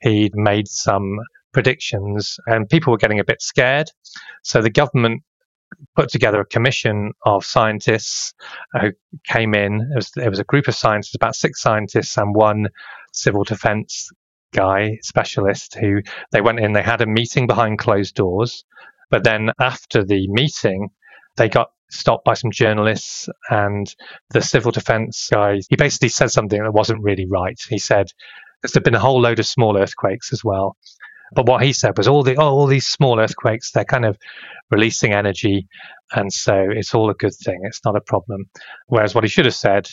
He'd 0.00 0.34
made 0.34 0.68
some 0.68 1.18
predictions, 1.52 2.38
and 2.46 2.68
people 2.68 2.90
were 2.90 2.98
getting 2.98 3.20
a 3.20 3.24
bit 3.24 3.42
scared. 3.42 3.90
So 4.42 4.60
the 4.62 4.70
government 4.70 5.22
put 5.96 6.10
together 6.10 6.40
a 6.40 6.46
commission 6.46 7.12
of 7.24 7.44
scientists 7.44 8.34
who 8.72 8.90
came 9.26 9.54
in. 9.54 9.80
It 9.92 9.96
was, 9.96 10.10
it 10.16 10.28
was 10.28 10.38
a 10.38 10.44
group 10.44 10.68
of 10.68 10.74
scientists, 10.74 11.14
about 11.14 11.34
six 11.34 11.60
scientists, 11.60 12.16
and 12.16 12.34
one 12.34 12.68
civil 13.12 13.44
defense 13.44 14.10
guy, 14.52 14.98
specialist, 15.02 15.76
who 15.78 16.02
they 16.30 16.40
went 16.40 16.60
in, 16.60 16.72
they 16.72 16.82
had 16.82 17.00
a 17.00 17.06
meeting 17.06 17.46
behind 17.46 17.78
closed 17.78 18.14
doors. 18.14 18.64
But 19.10 19.24
then 19.24 19.50
after 19.60 20.04
the 20.04 20.28
meeting, 20.28 20.90
they 21.36 21.48
got 21.48 21.70
stopped 21.90 22.24
by 22.24 22.34
some 22.34 22.50
journalists 22.50 23.28
and 23.50 23.94
the 24.30 24.40
civil 24.40 24.72
defense 24.72 25.28
guy. 25.30 25.60
He 25.68 25.76
basically 25.76 26.08
said 26.08 26.30
something 26.30 26.62
that 26.62 26.72
wasn't 26.72 27.02
really 27.02 27.26
right. 27.26 27.60
He 27.68 27.78
said 27.78 28.08
there's 28.62 28.72
been 28.72 28.94
a 28.94 28.98
whole 28.98 29.20
load 29.20 29.38
of 29.38 29.46
small 29.46 29.76
earthquakes 29.76 30.32
as 30.32 30.44
well. 30.44 30.76
But 31.34 31.46
what 31.46 31.62
he 31.62 31.72
said 31.72 31.96
was 31.96 32.08
all 32.08 32.22
the 32.22 32.36
oh, 32.36 32.50
all 32.50 32.66
these 32.66 32.86
small 32.86 33.18
earthquakes, 33.18 33.72
they're 33.72 33.84
kind 33.84 34.04
of 34.04 34.18
releasing 34.70 35.12
energy, 35.12 35.66
and 36.12 36.32
so 36.32 36.54
it's 36.70 36.94
all 36.94 37.10
a 37.10 37.14
good 37.14 37.34
thing. 37.34 37.60
It's 37.64 37.84
not 37.84 37.96
a 37.96 38.00
problem. 38.00 38.46
Whereas 38.86 39.14
what 39.14 39.24
he 39.24 39.28
should 39.28 39.46
have 39.46 39.54
said 39.54 39.88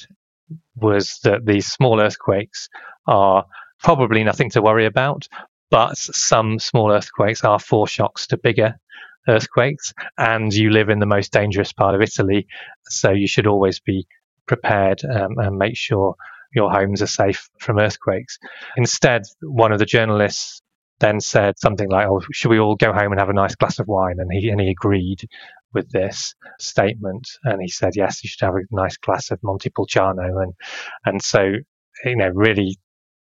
was 0.76 1.20
that 1.24 1.46
these 1.46 1.68
small 1.68 2.00
earthquakes 2.02 2.70
are 3.08 3.46
probably 3.82 4.24
nothing 4.24 4.50
to 4.52 4.62
worry 4.62 4.86
about, 4.86 5.28
but 5.70 5.98
some 5.98 6.60
small 6.60 6.92
earthquakes 6.92 7.44
are 7.44 7.60
foreshocks 7.60 8.28
to 8.28 8.38
bigger 8.38 8.80
earthquakes, 9.28 9.94
and 10.18 10.54
you 10.54 10.70
live 10.72 10.90
in 10.90 11.00
the 11.00 11.06
most 11.06 11.32
dangerous 11.32 11.72
part 11.72 11.96
of 11.96 12.02
Italy, 12.02 12.48
so 12.86 13.12
you 13.12 13.28
should 13.28 13.48
always 13.48 13.80
be 13.80 14.08
prepared 14.48 15.04
um, 15.06 15.38
and 15.38 15.58
make 15.58 15.78
sure 15.78 16.16
your 16.54 16.72
homes 16.72 17.02
are 17.02 17.08
safe 17.08 17.48
from 17.60 17.78
earthquakes. 17.78 18.40
Instead, 18.76 19.22
one 19.42 19.72
of 19.72 19.80
the 19.80 19.86
journalists 19.86 20.62
then 21.00 21.20
said 21.20 21.60
something 21.60 21.90
like, 21.90 22.08
"Oh, 22.08 22.22
should 22.32 22.50
we 22.50 22.60
all 22.60 22.76
go 22.76 22.94
home 22.94 23.12
and 23.12 23.20
have 23.20 23.30
a 23.30 23.34
nice 23.34 23.56
glass 23.56 23.80
of 23.80 23.88
wine?" 23.88 24.18
And 24.20 24.32
he 24.32 24.50
and 24.50 24.60
he 24.60 24.70
agreed 24.70 25.28
with 25.74 25.90
this 25.92 26.36
statement, 26.60 27.28
and 27.44 27.62
he 27.62 27.68
said, 27.68 27.94
"Yes, 27.96 28.24
you 28.24 28.30
should 28.30 28.46
have 28.46 28.56
a 28.56 28.62
nice 28.72 28.98
glass 28.98 29.32
of 29.32 29.40
Montepulciano." 29.44 30.40
And 30.40 30.54
and 31.06 31.22
so 31.22 31.54
you 32.06 32.16
know, 32.16 32.30
really 32.30 32.78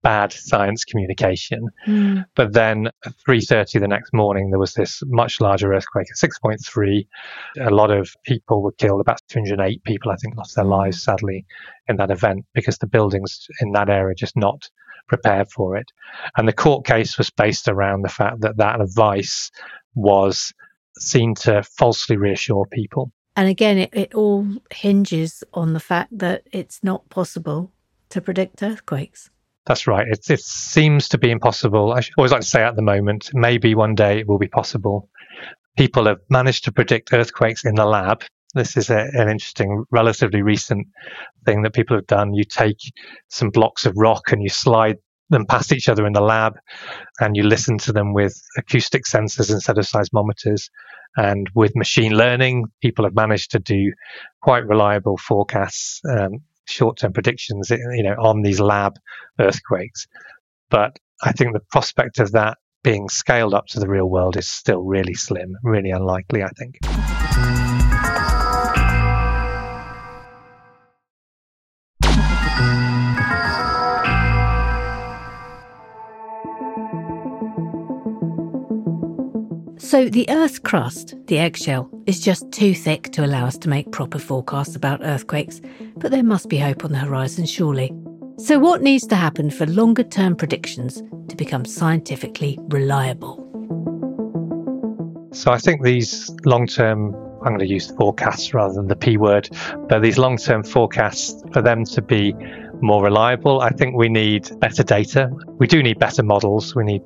bad 0.04 0.34
science 0.34 0.84
communication. 0.84 1.68
Mm. 1.88 2.26
But 2.36 2.54
then 2.54 2.88
at 3.06 3.14
3.30 3.28 3.80
the 3.80 3.88
next 3.88 4.14
morning, 4.14 4.50
there 4.50 4.60
was 4.60 4.74
this 4.74 5.02
much 5.06 5.40
larger 5.40 5.74
earthquake 5.74 6.08
at 6.10 6.18
6.3. 6.18 7.08
A 7.60 7.70
lot 7.70 7.92
of 7.92 8.10
people 8.26 8.62
were 8.62 8.72
killed. 8.74 9.02
About 9.02 9.22
208 9.30 9.84
people, 9.84 10.12
I 10.12 10.16
think, 10.16 10.36
lost 10.36 10.56
their 10.56 10.66
lives, 10.66 11.04
sadly, 11.04 11.46
in 11.88 11.98
that 11.98 12.12
event 12.12 12.46
because 12.54 12.78
the 12.78 12.88
buildings 12.88 13.48
in 13.62 13.72
that 13.74 13.90
area 13.90 14.16
just 14.16 14.36
not 14.36 14.70
prepared 15.08 15.52
for 15.52 15.78
it. 15.78 15.92
And 16.38 16.48
the 16.48 16.54
court 16.54 16.86
case 16.86 17.18
was 17.18 17.30
based 17.30 17.68
around 17.68 18.04
the 18.04 18.10
fact 18.10 18.42
that 18.42 18.58
that 18.58 18.82
advice 18.82 19.52
was 19.96 20.54
seen 20.98 21.36
to 21.36 21.64
falsely 21.64 22.18
reassure 22.18 22.66
people. 22.72 23.12
And 23.36 23.48
again, 23.48 23.78
it, 23.78 23.90
it 23.94 24.14
all 24.14 24.48
hinges 24.72 25.44
on 25.54 25.74
the 25.74 25.80
fact 25.80 26.18
that 26.18 26.44
it's 26.52 26.84
not 26.84 27.08
possible 27.10 27.72
to 28.10 28.22
predict 28.22 28.62
earthquakes. 28.62 29.30
That's 29.66 29.88
right. 29.88 30.08
It, 30.08 30.30
it 30.30 30.42
seems 30.42 31.08
to 31.10 31.18
be 31.18 31.32
impossible. 31.32 31.94
I 31.94 32.02
always 32.18 32.32
like 32.32 32.42
to 32.42 32.48
say 32.48 32.64
at 32.64 32.76
the 32.76 32.82
moment, 32.82 33.30
maybe 33.34 33.76
one 33.76 33.96
day 33.96 34.20
it 34.20 34.28
will 34.28 34.40
be 34.40 34.48
possible. 34.48 35.08
People 35.78 36.06
have 36.08 36.20
managed 36.30 36.66
to 36.66 36.72
predict 36.72 37.14
earthquakes 37.14 37.64
in 37.64 37.76
the 37.76 37.86
lab. 37.86 38.24
This 38.54 38.76
is 38.76 38.90
a, 38.90 39.08
an 39.14 39.30
interesting, 39.30 39.86
relatively 39.92 40.42
recent 40.42 40.88
thing 41.46 41.62
that 41.62 41.74
people 41.74 41.96
have 41.96 42.08
done. 42.08 42.34
You 42.34 42.44
take 42.44 42.80
some 43.30 43.50
blocks 43.50 43.86
of 43.86 43.94
rock 43.96 44.32
and 44.32 44.44
you 44.44 44.50
slide 44.50 44.98
them 45.30 45.46
past 45.46 45.72
each 45.72 45.88
other 45.88 46.06
in 46.06 46.14
the 46.14 46.22
lab 46.22 46.60
and 47.22 47.38
you 47.38 47.44
listen 47.44 47.78
to 47.78 47.94
them 47.94 48.14
with 48.14 48.40
acoustic 48.58 49.04
sensors 49.06 49.50
instead 49.50 49.78
of 49.78 49.86
seismometers. 49.86 50.70
And 51.16 51.50
with 51.56 51.76
machine 51.76 52.14
learning, 52.14 52.66
people 52.82 53.06
have 53.06 53.16
managed 53.16 53.52
to 53.52 53.60
do 53.60 53.94
quite 54.42 54.66
reliable 54.66 55.18
forecasts 55.18 56.02
um, 56.10 56.42
short-term 56.66 57.14
predictions, 57.14 57.70
you 57.70 58.04
know, 58.04 58.16
on 58.20 58.42
these 58.42 58.60
lab 58.60 58.94
earthquakes. 59.40 60.08
But 60.70 60.98
I 61.24 61.32
think 61.32 61.54
the 61.54 61.62
prospect 61.72 62.20
of 62.20 62.32
that 62.32 62.58
being 62.84 63.10
scaled 63.10 63.54
up 63.54 63.68
to 63.68 63.80
the 63.80 63.88
real 63.88 64.10
world 64.10 64.38
is 64.38 64.48
still 64.48 64.82
really 64.82 65.14
slim, 65.14 65.56
really 65.64 65.92
unlikely, 65.92 66.44
I 66.44 66.50
think. 66.50 66.78
So, 79.84 80.10
the 80.10 80.30
Earth's 80.30 80.60
crust, 80.60 81.16
the 81.26 81.40
eggshell, 81.40 81.90
is 82.06 82.22
just 82.22 82.52
too 82.52 82.76
thick 82.76 83.12
to 83.14 83.26
allow 83.26 83.48
us 83.48 83.58
to 83.58 83.68
make 83.68 83.92
proper 83.92 84.20
forecasts 84.20 84.76
about 84.76 85.02
earthquakes, 85.02 85.60
but 85.98 86.12
there 86.12 86.24
must 86.24 86.50
be 86.50 86.60
hope 86.60 86.86
on 86.86 86.92
the 86.92 87.00
horizon, 87.00 87.48
surely. 87.48 87.92
So, 88.38 88.60
what 88.60 88.84
needs 88.84 89.08
to 89.08 89.16
happen 89.16 89.50
for 89.50 89.66
longer 89.66 90.04
term 90.04 90.36
predictions 90.36 91.02
to 91.30 91.36
become 91.36 91.66
scientifically 91.66 92.60
reliable? 92.68 93.38
So, 95.34 95.52
I 95.52 95.58
think 95.58 95.82
these 95.82 96.30
long 96.46 96.68
term, 96.68 97.16
I'm 97.44 97.56
going 97.56 97.60
to 97.60 97.68
use 97.68 97.90
forecasts 97.90 98.54
rather 98.54 98.76
than 98.76 98.88
the 98.88 98.96
P 98.96 99.18
word, 99.18 99.50
but 99.90 100.04
these 100.04 100.20
long 100.20 100.38
term 100.38 100.64
forecasts, 100.64 101.42
for 101.54 101.64
them 101.64 101.86
to 101.86 102.04
be 102.04 102.36
more 102.82 103.04
reliable, 103.04 103.62
I 103.62 103.70
think 103.70 103.96
we 103.96 104.10
need 104.10 104.48
better 104.60 104.84
data. 104.84 105.32
We 105.58 105.66
do 105.66 105.82
need 105.82 105.98
better 105.98 106.22
models. 106.22 106.76
We 106.76 106.84
need 106.84 107.02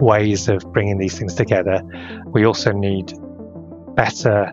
ways 0.00 0.48
of 0.48 0.60
bringing 0.72 0.98
these 0.98 1.18
things 1.18 1.34
together. 1.34 1.82
We 2.26 2.44
also 2.44 2.72
need 2.72 3.12
better 3.94 4.50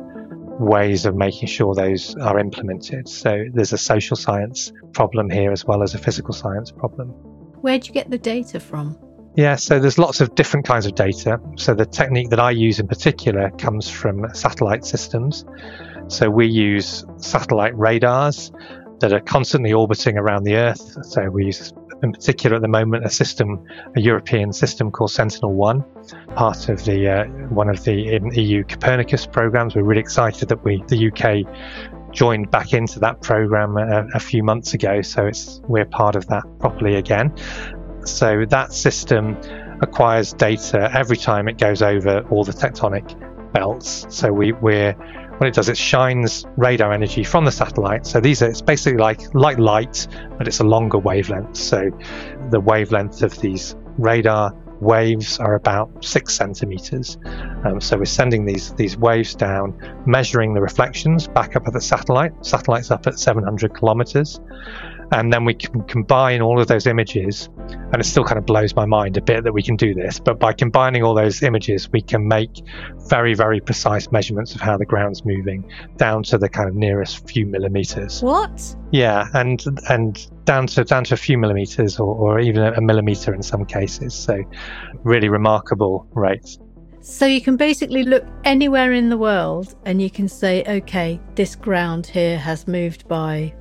ways 0.59 1.05
of 1.05 1.15
making 1.15 1.47
sure 1.47 1.73
those 1.73 2.15
are 2.17 2.39
implemented. 2.39 3.09
So 3.09 3.45
there's 3.53 3.73
a 3.73 3.77
social 3.77 4.15
science 4.15 4.71
problem 4.93 5.29
here 5.29 5.51
as 5.51 5.65
well 5.65 5.81
as 5.81 5.95
a 5.95 5.97
physical 5.97 6.33
science 6.33 6.71
problem. 6.71 7.09
Where 7.61 7.79
do 7.79 7.87
you 7.87 7.93
get 7.93 8.09
the 8.09 8.17
data 8.17 8.59
from? 8.59 8.97
Yeah, 9.35 9.55
so 9.55 9.79
there's 9.79 9.97
lots 9.97 10.19
of 10.19 10.35
different 10.35 10.65
kinds 10.65 10.85
of 10.85 10.95
data. 10.95 11.39
So 11.55 11.73
the 11.73 11.85
technique 11.85 12.29
that 12.31 12.39
I 12.39 12.51
use 12.51 12.79
in 12.79 12.87
particular 12.87 13.49
comes 13.51 13.89
from 13.89 14.25
satellite 14.33 14.83
systems. 14.83 15.45
So 16.07 16.29
we 16.29 16.47
use 16.47 17.05
satellite 17.17 17.77
radars 17.77 18.51
that 18.99 19.13
are 19.13 19.21
constantly 19.21 19.71
orbiting 19.73 20.17
around 20.17 20.43
the 20.43 20.55
Earth. 20.55 21.05
So 21.05 21.29
we 21.29 21.45
use 21.45 21.73
in 22.03 22.11
particular 22.11 22.55
at 22.55 22.61
the 22.61 22.67
moment 22.67 23.05
a 23.05 23.09
system, 23.09 23.65
a 23.95 24.01
European 24.01 24.53
system 24.53 24.91
called 24.91 25.11
Sentinel-1, 25.11 26.35
part 26.35 26.69
of 26.69 26.83
the 26.85 27.07
uh, 27.07 27.25
one 27.49 27.69
of 27.69 27.83
the 27.83 28.19
EU 28.33 28.63
Copernicus 28.63 29.25
programs. 29.25 29.75
We're 29.75 29.83
really 29.83 30.01
excited 30.01 30.49
that 30.49 30.63
we, 30.63 30.83
the 30.87 31.11
UK, 31.11 32.11
joined 32.11 32.51
back 32.51 32.73
into 32.73 32.99
that 32.99 33.21
program 33.21 33.77
a, 33.77 34.07
a 34.13 34.19
few 34.19 34.43
months 34.43 34.73
ago. 34.73 35.01
So 35.01 35.27
it's 35.27 35.61
we're 35.67 35.85
part 35.85 36.15
of 36.15 36.27
that 36.27 36.43
properly 36.59 36.95
again. 36.95 37.33
So 38.05 38.45
that 38.49 38.73
system 38.73 39.37
acquires 39.81 40.33
data 40.33 40.91
every 40.93 41.17
time 41.17 41.47
it 41.47 41.57
goes 41.57 41.81
over 41.81 42.21
all 42.29 42.43
the 42.43 42.51
tectonic 42.51 43.17
belts. 43.53 44.05
So 44.09 44.31
we, 44.31 44.53
we're 44.53 44.95
what 45.41 45.47
it 45.47 45.55
does, 45.55 45.69
it 45.69 45.77
shines 45.77 46.45
radar 46.55 46.93
energy 46.93 47.23
from 47.23 47.45
the 47.45 47.51
satellite. 47.51 48.05
So 48.05 48.19
these 48.19 48.43
are 48.43 48.49
it's 48.51 48.61
basically 48.61 48.99
like 48.99 49.33
like 49.33 49.57
light, 49.57 50.07
but 50.37 50.47
it's 50.47 50.59
a 50.59 50.63
longer 50.63 50.99
wavelength. 50.99 51.57
So 51.57 51.89
the 52.51 52.59
wavelength 52.59 53.23
of 53.23 53.35
these 53.39 53.75
radar 53.97 54.53
waves 54.81 55.39
are 55.39 55.55
about 55.55 56.05
six 56.05 56.35
centimeters. 56.35 57.17
Um, 57.65 57.81
so 57.81 57.97
we're 57.97 58.05
sending 58.05 58.45
these 58.45 58.73
these 58.73 58.95
waves 58.95 59.33
down, 59.33 59.75
measuring 60.05 60.53
the 60.53 60.61
reflections 60.61 61.27
back 61.27 61.55
up 61.55 61.65
at 61.65 61.73
the 61.73 61.81
satellite. 61.81 62.45
Satellite's 62.45 62.91
up 62.91 63.07
at 63.07 63.17
700 63.17 63.73
kilometers, 63.73 64.39
And 65.11 65.31
then 65.31 65.45
we 65.45 65.53
can 65.53 65.81
combine 65.83 66.41
all 66.41 66.59
of 66.59 66.67
those 66.67 66.87
images, 66.87 67.49
and 67.67 67.95
it 67.99 68.05
still 68.05 68.23
kind 68.23 68.37
of 68.37 68.45
blows 68.45 68.75
my 68.75 68.85
mind 68.85 69.17
a 69.17 69.21
bit 69.21 69.43
that 69.43 69.53
we 69.53 69.61
can 69.61 69.75
do 69.75 69.93
this. 69.93 70.19
But 70.19 70.39
by 70.39 70.53
combining 70.53 71.03
all 71.03 71.13
those 71.13 71.43
images, 71.43 71.89
we 71.91 72.01
can 72.01 72.27
make 72.27 72.61
very, 73.09 73.33
very 73.33 73.59
precise 73.59 74.11
measurements 74.11 74.55
of 74.55 74.61
how 74.61 74.77
the 74.77 74.85
ground's 74.85 75.25
moving 75.25 75.69
down 75.97 76.23
to 76.23 76.37
the 76.37 76.47
kind 76.47 76.69
of 76.69 76.75
nearest 76.75 77.27
few 77.29 77.45
millimeters. 77.45 78.21
What? 78.21 78.75
Yeah, 78.91 79.27
and 79.33 79.63
and 79.89 80.45
down 80.45 80.67
to 80.67 80.83
down 80.83 81.03
to 81.05 81.13
a 81.13 81.17
few 81.17 81.37
millimeters 81.37 81.99
or, 81.99 82.15
or 82.15 82.39
even 82.39 82.63
a 82.63 82.81
millimeter 82.81 83.33
in 83.33 83.43
some 83.43 83.65
cases. 83.65 84.13
So 84.13 84.43
really 85.03 85.29
remarkable 85.29 86.07
rates. 86.13 86.59
So 87.01 87.25
you 87.25 87.41
can 87.41 87.57
basically 87.57 88.03
look 88.03 88.25
anywhere 88.43 88.93
in 88.93 89.09
the 89.09 89.17
world 89.17 89.75
and 89.85 89.99
you 89.99 90.11
can 90.11 90.27
say, 90.27 90.63
okay, 90.67 91.19
this 91.33 91.55
ground 91.55 92.05
here 92.05 92.37
has 92.37 92.67
moved 92.67 93.07
by 93.07 93.55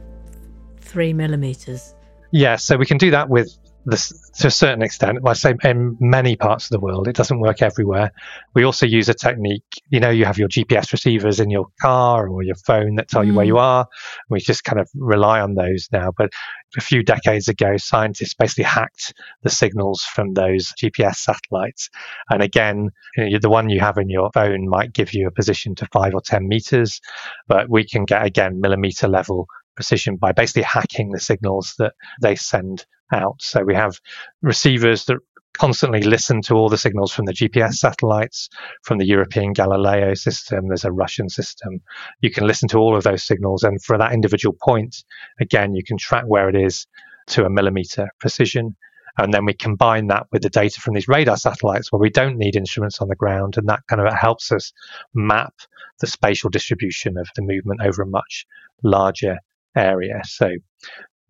three 0.91 1.13
millimeters. 1.13 1.95
Yeah, 2.33 2.57
so 2.57 2.77
we 2.77 2.87
can 2.87 2.99
do 2.99 3.11
that 3.13 3.29
with 3.29 3.57
this 3.87 4.13
to 4.39 4.49
a 4.49 4.51
certain 4.51 4.83
extent. 4.83 5.19
I 5.25 5.33
say 5.33 5.55
in 5.65 5.97
many 6.01 6.37
parts 6.37 6.67
of 6.67 6.71
the 6.71 6.81
world, 6.81 7.09
it 7.09 7.17
doesn't 7.17 7.41
work 7.41 7.63
everywhere. 7.63 8.13
We 8.55 8.65
also 8.65 8.87
use 8.87 9.09
a 9.09 9.15
technique. 9.15 9.83
You 9.89 10.01
know, 10.01 10.11
you 10.11 10.25
have 10.25 10.39
your 10.39 10.49
GPS 10.49 10.93
receivers 10.93 11.41
in 11.41 11.51
your 11.51 11.67
car 11.81 12.29
or 12.29 12.43
your 12.43 12.57
phone 12.67 12.97
that 12.97 13.09
tell 13.09 13.25
you 13.25 13.35
where 13.35 13.47
you 13.47 13.55
mm. 13.55 13.61
are. 13.61 13.87
We 14.29 14.41
just 14.41 14.65
kind 14.65 14.79
of 14.79 14.89
rely 14.95 15.41
on 15.41 15.55
those 15.55 15.89
now. 15.93 16.11
But 16.17 16.31
a 16.77 16.81
few 16.81 17.03
decades 17.03 17.49
ago, 17.49 17.77
scientists 17.79 18.35
basically 18.35 18.65
hacked 18.65 19.15
the 19.43 19.51
signals 19.51 20.03
from 20.03 20.35
those 20.35 20.73
GPS 20.81 21.17
satellites. 21.17 21.89
And 22.29 22.43
again, 22.43 22.91
you 23.17 23.31
know, 23.31 23.39
the 23.41 23.51
one 23.51 23.71
you 23.71 23.81
have 23.81 23.99
in 23.99 24.11
your 24.11 24.31
phone 24.35 24.69
might 24.69 24.93
give 24.93 25.15
you 25.15 25.27
a 25.27 25.33
position 25.33 25.75
to 25.77 25.89
five 25.93 26.15
or 26.15 26.21
10 26.21 26.47
meters, 26.47 27.01
but 27.49 27.69
we 27.69 27.85
can 27.85 28.05
get 28.05 28.25
again 28.25 28.61
millimeter 28.61 29.09
level 29.09 29.49
precision 29.81 30.17
by 30.17 30.31
basically 30.31 30.61
hacking 30.61 31.11
the 31.11 31.19
signals 31.19 31.75
that 31.79 31.95
they 32.21 32.37
send 32.37 32.85
out. 33.15 33.37
So 33.41 33.65
we 33.65 33.75
have 33.75 33.99
receivers 34.43 35.07
that 35.07 35.17
constantly 35.55 36.03
listen 36.03 36.43
to 36.43 36.55
all 36.55 36.69
the 36.69 36.77
signals 36.77 37.13
from 37.13 37.25
the 37.25 37.33
GPS 37.33 37.77
satellites, 37.77 38.51
from 38.83 38.99
the 38.99 39.07
European 39.07 39.55
Galileo 39.55 40.13
system. 40.13 40.69
There's 40.69 40.85
a 40.85 40.93
Russian 40.93 41.31
system. 41.31 41.81
You 42.21 42.31
can 42.31 42.47
listen 42.47 42.69
to 42.69 42.79
all 42.79 42.95
of 42.95 43.05
those 43.05 43.25
signals. 43.25 43.63
And 43.63 43.83
for 43.83 43.97
that 43.97 44.13
individual 44.13 44.55
point, 44.63 45.03
again, 45.41 45.75
you 45.75 45.83
can 45.83 45.97
track 45.97 46.25
where 46.27 46.51
it 46.51 46.57
is 46.57 46.87
to 47.29 47.47
a 47.47 47.51
millimeter 47.51 48.11
precision. 48.21 48.77
And 49.17 49.33
then 49.33 49.47
we 49.47 49.55
combine 49.55 50.09
that 50.09 50.27
with 50.31 50.43
the 50.43 50.51
data 50.51 50.79
from 50.79 50.93
these 50.93 51.09
radar 51.09 51.39
satellites 51.39 51.91
where 51.91 52.01
we 52.01 52.11
don't 52.11 52.37
need 52.37 52.55
instruments 52.55 53.01
on 53.01 53.09
the 53.09 53.17
ground. 53.17 53.57
And 53.57 53.67
that 53.71 53.81
kind 53.89 54.03
of 54.03 54.13
helps 54.13 54.53
us 54.53 54.75
map 55.15 55.55
the 56.01 56.07
spatial 56.07 56.51
distribution 56.51 57.17
of 57.17 57.29
the 57.35 57.43
movement 57.43 57.81
over 57.83 58.03
a 58.03 58.07
much 58.07 58.45
larger 58.83 59.39
area. 59.77 60.21
So 60.25 60.51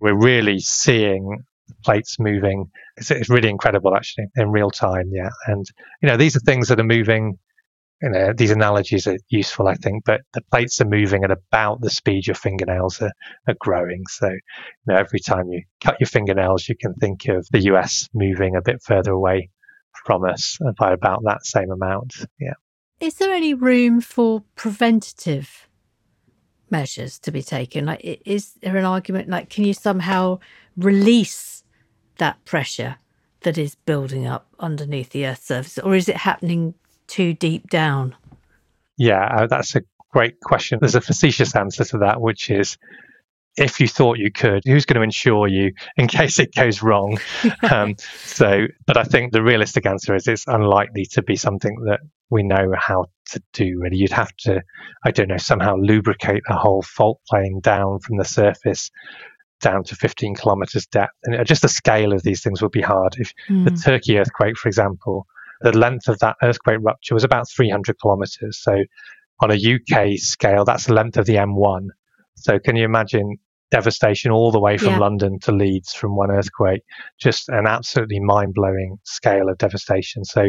we're 0.00 0.18
really 0.18 0.61
seeing 0.61 1.44
plates 1.85 2.16
moving. 2.18 2.70
It's, 2.96 3.11
it's, 3.11 3.31
really 3.31 3.48
incredible, 3.48 3.94
actually, 3.94 4.26
in 4.37 4.50
real 4.50 4.70
time. 4.70 5.11
Yeah, 5.12 5.31
and 5.46 5.66
you 6.03 6.09
know 6.09 6.16
these 6.16 6.37
are 6.37 6.40
things 6.40 6.68
that 6.68 6.81
are 6.81 6.85
moving. 6.85 7.38
You 8.03 8.09
know, 8.09 8.33
these 8.35 8.50
analogies 8.50 9.07
are 9.07 9.18
useful, 9.29 9.68
I 9.68 9.74
think, 9.74 10.05
but 10.07 10.22
the 10.33 10.40
plates 10.50 10.81
are 10.81 10.87
moving 10.87 11.22
at 11.22 11.31
about 11.31 11.83
the 11.83 11.90
speed 11.90 12.26
your 12.26 12.35
fingernails 12.35 13.03
are, 13.03 13.12
are 13.46 13.57
growing. 13.61 14.05
So, 14.09 14.26
you 14.26 14.38
know, 14.87 14.96
every 14.96 15.20
time 15.20 15.50
you 15.50 15.64
cut 15.83 16.00
your 16.00 16.07
fingernails, 16.07 16.66
you 16.66 16.76
can 16.81 16.94
think 16.94 17.29
of 17.29 17.46
the 17.50 17.64
US 17.64 18.09
moving 18.14 18.57
a 18.57 18.62
bit 18.62 18.83
further 18.83 19.11
away 19.11 19.50
from 20.07 20.24
us 20.24 20.57
by 20.79 20.94
about 20.94 21.20
that 21.24 21.44
same 21.44 21.70
amount. 21.70 22.14
Yeah. 22.38 22.55
Is 23.00 23.16
there 23.16 23.33
any 23.33 23.53
room 23.53 24.00
for 24.00 24.44
preventative 24.57 25.68
measures 26.71 27.19
to 27.21 27.31
be 27.31 27.43
taken? 27.43 27.87
Like, 27.87 28.21
is 28.25 28.53
there 28.63 28.77
an 28.77 28.85
argument 28.85 29.29
like, 29.29 29.51
can 29.51 29.65
you 29.65 29.75
somehow 29.75 30.39
release 30.77 31.65
that 32.19 32.45
pressure 32.45 32.97
that 33.43 33.59
is 33.59 33.75
building 33.75 34.27
up 34.27 34.47
underneath 34.59 35.11
the 35.11 35.27
Earth's 35.27 35.47
surface, 35.47 35.79
or 35.79 35.95
is 35.95 36.09
it 36.09 36.17
happening 36.17 36.75
too 37.07 37.33
deep 37.33 37.71
down? 37.71 38.15
Yeah, 38.97 39.25
uh, 39.25 39.47
that's 39.47 39.75
a 39.77 39.83
great 40.11 40.41
question. 40.41 40.79
There's 40.81 40.95
a 40.95 41.01
facetious 41.01 41.57
answer 41.57 41.85
to 41.85 41.99
that, 41.99 42.21
which 42.21 42.51
is 42.51 42.77
if 43.57 43.81
you 43.81 43.89
thought 43.89 44.19
you 44.19 44.31
could, 44.31 44.63
who's 44.65 44.85
going 44.85 44.97
to 44.97 45.03
insure 45.03 45.49
you 45.49 45.73
in 45.97 46.07
case 46.19 46.39
it 46.39 46.55
goes 46.55 46.83
wrong? 46.83 47.19
um, 47.71 47.97
so, 47.99 48.67
but 48.87 48.97
I 48.97 49.05
think 49.05 49.33
the 49.33 49.43
realistic 49.43 49.87
answer 49.87 50.15
is 50.15 50.29
it's 50.29 50.47
unlikely 50.47 51.07
to 51.13 51.23
be 51.23 51.37
something 51.37 51.85
that 51.87 52.01
we 52.29 52.43
know 52.43 52.73
how 52.77 53.07
to 53.31 53.43
do. 53.53 53.79
Really, 53.81 53.97
you'd 53.97 54.12
have 54.12 54.35
to, 54.40 54.62
I 55.05 55.11
don't 55.11 55.29
know, 55.29 55.37
somehow 55.37 55.77
lubricate 55.77 56.43
a 56.49 56.57
whole 56.57 56.83
fault 56.83 57.21
plane 57.29 57.61
down 57.61 58.01
from 58.01 58.19
the 58.19 58.25
surface 58.25 58.90
down 59.61 59.85
to 59.85 59.95
15 59.95 60.35
kilometers 60.35 60.87
depth. 60.87 61.12
And 61.25 61.47
just 61.47 61.62
the 61.62 61.69
scale 61.69 62.12
of 62.12 62.23
these 62.23 62.43
things 62.43 62.62
would 62.62 62.73
be 62.73 62.81
hard. 62.81 63.16
If 63.19 63.33
mm. 63.49 63.64
the 63.64 63.71
Turkey 63.71 64.19
earthquake, 64.19 64.57
for 64.57 64.69
example, 64.69 65.27
the 65.61 65.77
length 65.77 66.09
of 66.09 66.19
that 66.21 66.37
earthquake 66.43 66.79
rupture 66.81 67.14
was 67.14 67.25
about 67.25 67.49
300 67.49 67.99
kilometers. 68.01 68.59
So 68.62 68.85
on 69.40 69.51
a 69.51 69.55
UK 69.55 70.19
scale, 70.19 70.64
that's 70.64 70.87
the 70.87 70.95
length 70.95 71.16
of 71.16 71.27
the 71.27 71.37
M1. 71.37 71.88
So 72.37 72.59
can 72.59 72.77
you 72.77 72.85
imagine 72.85 73.37
devastation 73.71 74.33
all 74.33 74.51
the 74.51 74.61
way 74.61 74.77
from 74.77 74.95
yeah. 74.95 74.99
London 74.99 75.38
to 75.40 75.53
Leeds 75.53 75.93
from 75.93 76.16
one 76.16 76.31
earthquake? 76.31 76.83
Just 77.19 77.49
an 77.49 77.66
absolutely 77.66 78.21
mind 78.21 78.55
blowing 78.55 78.99
scale 79.05 79.49
of 79.49 79.59
devastation. 79.59 80.25
So 80.25 80.49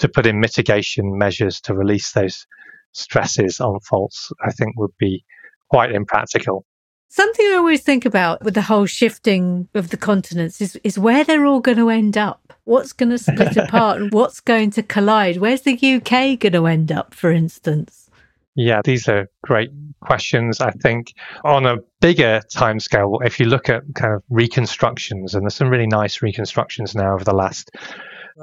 to 0.00 0.08
put 0.08 0.26
in 0.26 0.40
mitigation 0.40 1.16
measures 1.16 1.60
to 1.62 1.74
release 1.74 2.12
those 2.12 2.46
stresses 2.92 3.60
on 3.60 3.78
faults, 3.80 4.32
I 4.44 4.50
think 4.50 4.76
would 4.76 4.96
be 4.98 5.24
quite 5.70 5.92
impractical. 5.92 6.66
Something 7.08 7.46
I 7.46 7.56
always 7.56 7.82
think 7.82 8.04
about 8.04 8.42
with 8.44 8.54
the 8.54 8.62
whole 8.62 8.86
shifting 8.86 9.68
of 9.74 9.90
the 9.90 9.96
continents 9.96 10.60
is, 10.60 10.76
is 10.84 10.98
where 10.98 11.24
they're 11.24 11.44
all 11.44 11.60
going 11.60 11.78
to 11.78 11.90
end 11.90 12.16
up. 12.16 12.52
What's 12.64 12.92
going 12.92 13.10
to 13.10 13.18
split 13.18 13.56
apart 13.56 14.00
and 14.00 14.12
what's 14.12 14.40
going 14.40 14.70
to 14.72 14.82
collide? 14.82 15.38
Where's 15.38 15.62
the 15.62 15.74
UK 15.74 16.38
going 16.38 16.52
to 16.52 16.66
end 16.66 16.92
up, 16.92 17.14
for 17.14 17.32
instance? 17.32 18.10
Yeah, 18.54 18.80
these 18.84 19.08
are 19.08 19.28
great 19.42 19.70
questions. 20.00 20.60
I 20.60 20.70
think 20.70 21.12
on 21.44 21.66
a 21.66 21.78
bigger 22.00 22.42
timescale, 22.52 23.18
if 23.24 23.40
you 23.40 23.46
look 23.46 23.68
at 23.68 23.82
kind 23.94 24.14
of 24.14 24.22
reconstructions, 24.28 25.34
and 25.34 25.44
there's 25.44 25.54
some 25.54 25.68
really 25.68 25.86
nice 25.86 26.22
reconstructions 26.22 26.94
now 26.94 27.14
over 27.14 27.24
the 27.24 27.34
last 27.34 27.70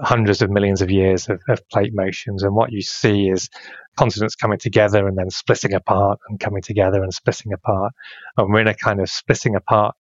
hundreds 0.04 0.42
of 0.42 0.50
millions 0.50 0.82
of 0.82 0.90
years 0.90 1.30
of, 1.30 1.42
of 1.50 1.68
plate 1.70 1.94
motions. 1.94 2.44
And 2.44 2.56
what 2.56 2.72
you 2.72 2.82
see 2.82 3.30
is 3.30 3.50
continents 3.98 4.36
coming 4.36 4.60
together 4.60 5.08
and 5.08 5.18
then 5.18 5.30
splitting 5.30 5.74
apart 5.74 6.20
and 6.30 6.40
coming 6.40 6.62
together 6.62 7.04
and 7.04 7.14
splitting 7.14 7.54
apart. 7.54 7.94
And 8.38 8.52
we're 8.52 8.62
in 8.62 8.68
a 8.68 8.74
kind 8.74 9.02
of 9.02 9.10
splitting 9.10 9.56
apart 9.56 9.96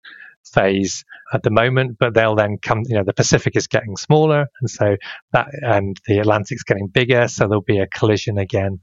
phase 0.53 1.03
at 1.33 1.43
the 1.43 1.49
moment, 1.49 1.97
but 1.99 2.13
they'll 2.13 2.35
then 2.35 2.57
come, 2.61 2.83
you 2.85 2.95
know, 2.95 3.03
the 3.03 3.13
Pacific 3.13 3.55
is 3.55 3.67
getting 3.67 3.97
smaller 3.97 4.47
and 4.61 4.69
so 4.69 4.95
that, 5.33 5.47
and 5.61 5.99
the 6.07 6.19
Atlantic's 6.19 6.63
getting 6.63 6.87
bigger. 6.87 7.27
So 7.27 7.47
there'll 7.47 7.61
be 7.61 7.79
a 7.79 7.87
collision 7.87 8.37
again 8.37 8.79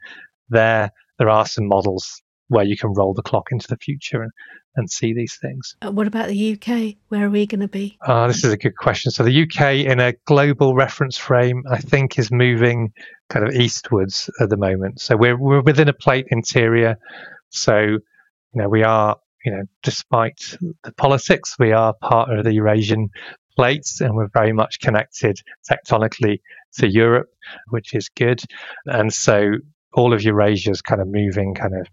there. 0.48 0.90
There 1.18 1.28
are 1.28 1.46
some 1.46 1.68
models 1.68 2.22
where 2.52 2.64
you 2.64 2.76
can 2.76 2.92
roll 2.92 3.14
the 3.14 3.22
clock 3.22 3.48
into 3.50 3.66
the 3.66 3.78
future 3.78 4.22
and, 4.22 4.30
and 4.76 4.90
see 4.90 5.14
these 5.14 5.38
things. 5.40 5.74
Uh, 5.80 5.90
what 5.90 6.06
about 6.06 6.28
the 6.28 6.52
UK? 6.52 6.96
Where 7.08 7.26
are 7.26 7.30
we 7.30 7.46
going 7.46 7.60
to 7.60 7.68
be? 7.68 7.96
Uh, 8.06 8.26
this 8.26 8.44
is 8.44 8.52
a 8.52 8.58
good 8.58 8.76
question. 8.76 9.10
So 9.10 9.24
the 9.24 9.42
UK, 9.42 9.86
in 9.90 10.00
a 10.00 10.12
global 10.26 10.74
reference 10.74 11.16
frame, 11.16 11.64
I 11.70 11.78
think 11.78 12.18
is 12.18 12.30
moving 12.30 12.92
kind 13.30 13.46
of 13.46 13.54
eastwards 13.54 14.28
at 14.38 14.50
the 14.50 14.58
moment. 14.58 15.00
So 15.00 15.16
we're 15.16 15.38
we're 15.38 15.62
within 15.62 15.88
a 15.88 15.94
plate 15.94 16.26
interior. 16.30 16.98
So 17.48 17.78
you 17.78 18.00
know 18.54 18.68
we 18.68 18.82
are 18.84 19.16
you 19.44 19.52
know 19.52 19.62
despite 19.82 20.56
the 20.84 20.92
politics, 20.92 21.56
we 21.58 21.72
are 21.72 21.94
part 21.94 22.30
of 22.30 22.44
the 22.44 22.52
Eurasian 22.52 23.08
plates 23.56 24.00
and 24.00 24.14
we're 24.14 24.28
very 24.32 24.52
much 24.52 24.80
connected 24.80 25.38
tectonically 25.70 26.40
to 26.74 26.88
Europe, 26.88 27.28
which 27.68 27.94
is 27.94 28.08
good. 28.10 28.42
And 28.86 29.12
so 29.12 29.52
all 29.94 30.12
of 30.12 30.22
Eurasia 30.22 30.70
is 30.70 30.82
kind 30.82 31.00
of 31.00 31.08
moving 31.08 31.54
kind 31.54 31.74
of 31.78 31.86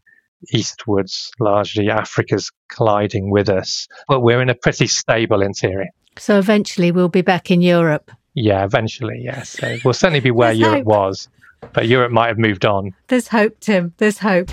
eastwards, 0.52 1.32
largely 1.40 1.90
Africa's 1.90 2.52
colliding 2.70 3.32
with 3.32 3.50
us. 3.50 3.88
But 4.08 4.22
we're 4.22 4.42
in 4.42 4.50
a 4.50 4.56
pretty 4.56 4.88
stable 4.88 5.42
interior. 5.42 5.88
So 6.18 6.38
eventually 6.38 6.92
we'll 6.92 7.10
be 7.10 7.22
back 7.22 7.52
in 7.52 7.62
Europe. 7.62 8.12
Yeah, 8.34 8.64
eventually, 8.64 9.22
yes. 9.24 9.50
So 9.50 9.78
we'll 9.84 9.94
certainly 9.94 10.20
be 10.20 10.32
where 10.32 10.54
Europe 10.54 10.80
hope. 10.80 10.86
was, 10.86 11.28
but 11.74 11.88
Europe 11.88 12.12
might 12.12 12.28
have 12.28 12.38
moved 12.38 12.66
on. 12.66 12.94
There's 13.08 13.28
hope, 13.28 13.60
Tim. 13.60 13.94
There's 13.98 14.20
hope. 14.20 14.50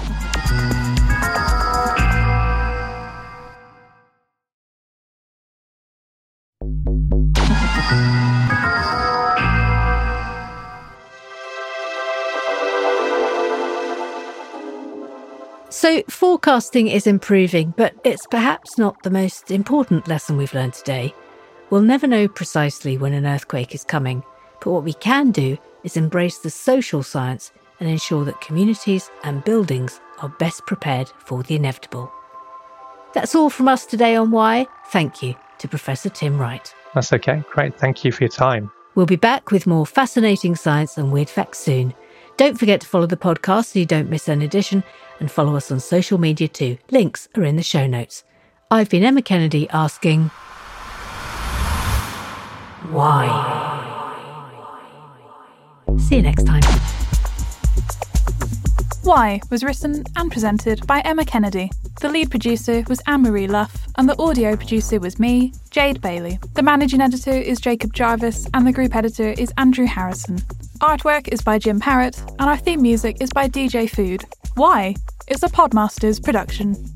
Forecasting 16.08 16.86
is 16.86 17.08
improving, 17.08 17.74
but 17.76 17.94
it's 18.04 18.26
perhaps 18.28 18.78
not 18.78 19.02
the 19.02 19.10
most 19.10 19.50
important 19.50 20.06
lesson 20.06 20.36
we've 20.36 20.54
learned 20.54 20.74
today. 20.74 21.12
We'll 21.68 21.82
never 21.82 22.06
know 22.06 22.28
precisely 22.28 22.96
when 22.96 23.12
an 23.12 23.26
earthquake 23.26 23.74
is 23.74 23.82
coming, 23.82 24.22
but 24.60 24.70
what 24.70 24.84
we 24.84 24.92
can 24.92 25.32
do 25.32 25.58
is 25.82 25.96
embrace 25.96 26.38
the 26.38 26.50
social 26.50 27.02
science 27.02 27.50
and 27.80 27.88
ensure 27.88 28.24
that 28.24 28.40
communities 28.40 29.10
and 29.24 29.44
buildings 29.44 30.00
are 30.20 30.28
best 30.28 30.64
prepared 30.66 31.10
for 31.18 31.42
the 31.42 31.56
inevitable. 31.56 32.10
That's 33.12 33.34
all 33.34 33.50
from 33.50 33.66
us 33.66 33.84
today 33.84 34.14
on 34.14 34.30
Why. 34.30 34.68
Thank 34.90 35.24
you 35.24 35.34
to 35.58 35.66
Professor 35.66 36.08
Tim 36.08 36.38
Wright. 36.38 36.72
That's 36.94 37.12
okay. 37.12 37.42
Great. 37.50 37.76
Thank 37.78 38.04
you 38.04 38.12
for 38.12 38.22
your 38.22 38.30
time. 38.30 38.70
We'll 38.94 39.06
be 39.06 39.16
back 39.16 39.50
with 39.50 39.66
more 39.66 39.86
fascinating 39.86 40.54
science 40.54 40.96
and 40.96 41.12
weird 41.12 41.28
facts 41.28 41.58
soon. 41.58 41.94
Don't 42.36 42.58
forget 42.58 42.82
to 42.82 42.86
follow 42.86 43.06
the 43.06 43.16
podcast 43.16 43.72
so 43.72 43.78
you 43.78 43.86
don't 43.86 44.10
miss 44.10 44.28
an 44.28 44.42
edition 44.42 44.84
and 45.20 45.30
follow 45.30 45.56
us 45.56 45.72
on 45.72 45.80
social 45.80 46.18
media 46.18 46.48
too. 46.48 46.76
Links 46.90 47.28
are 47.34 47.44
in 47.44 47.56
the 47.56 47.62
show 47.62 47.86
notes. 47.86 48.24
I've 48.70 48.90
been 48.90 49.04
Emma 49.04 49.22
Kennedy 49.22 49.66
asking, 49.70 50.28
Why? 52.90 53.24
See 55.98 56.16
you 56.16 56.22
next 56.22 56.44
time. 56.44 56.62
Why 59.02 59.40
was 59.50 59.64
written 59.64 60.04
and 60.16 60.30
presented 60.30 60.86
by 60.86 61.00
Emma 61.00 61.24
Kennedy. 61.24 61.70
The 62.00 62.10
lead 62.10 62.30
producer 62.30 62.84
was 62.88 63.00
Anne 63.06 63.22
Marie 63.22 63.46
Luff, 63.46 63.86
and 63.96 64.08
the 64.08 64.20
audio 64.20 64.56
producer 64.56 65.00
was 65.00 65.18
me, 65.18 65.54
Jade 65.70 66.02
Bailey. 66.02 66.38
The 66.52 66.62
managing 66.62 67.00
editor 67.00 67.30
is 67.30 67.60
Jacob 67.60 67.94
Jarvis, 67.94 68.46
and 68.52 68.66
the 68.66 68.72
group 68.72 68.94
editor 68.94 69.30
is 69.30 69.52
Andrew 69.56 69.86
Harrison. 69.86 70.38
Artwork 70.80 71.28
is 71.28 71.40
by 71.40 71.58
Jim 71.58 71.80
Parrett, 71.80 72.18
and 72.38 72.50
our 72.50 72.56
theme 72.56 72.82
music 72.82 73.16
is 73.20 73.30
by 73.30 73.48
DJ 73.48 73.88
Food. 73.88 74.24
Why? 74.54 74.94
It's 75.26 75.42
a 75.42 75.48
Podmasters 75.48 76.22
production. 76.22 76.95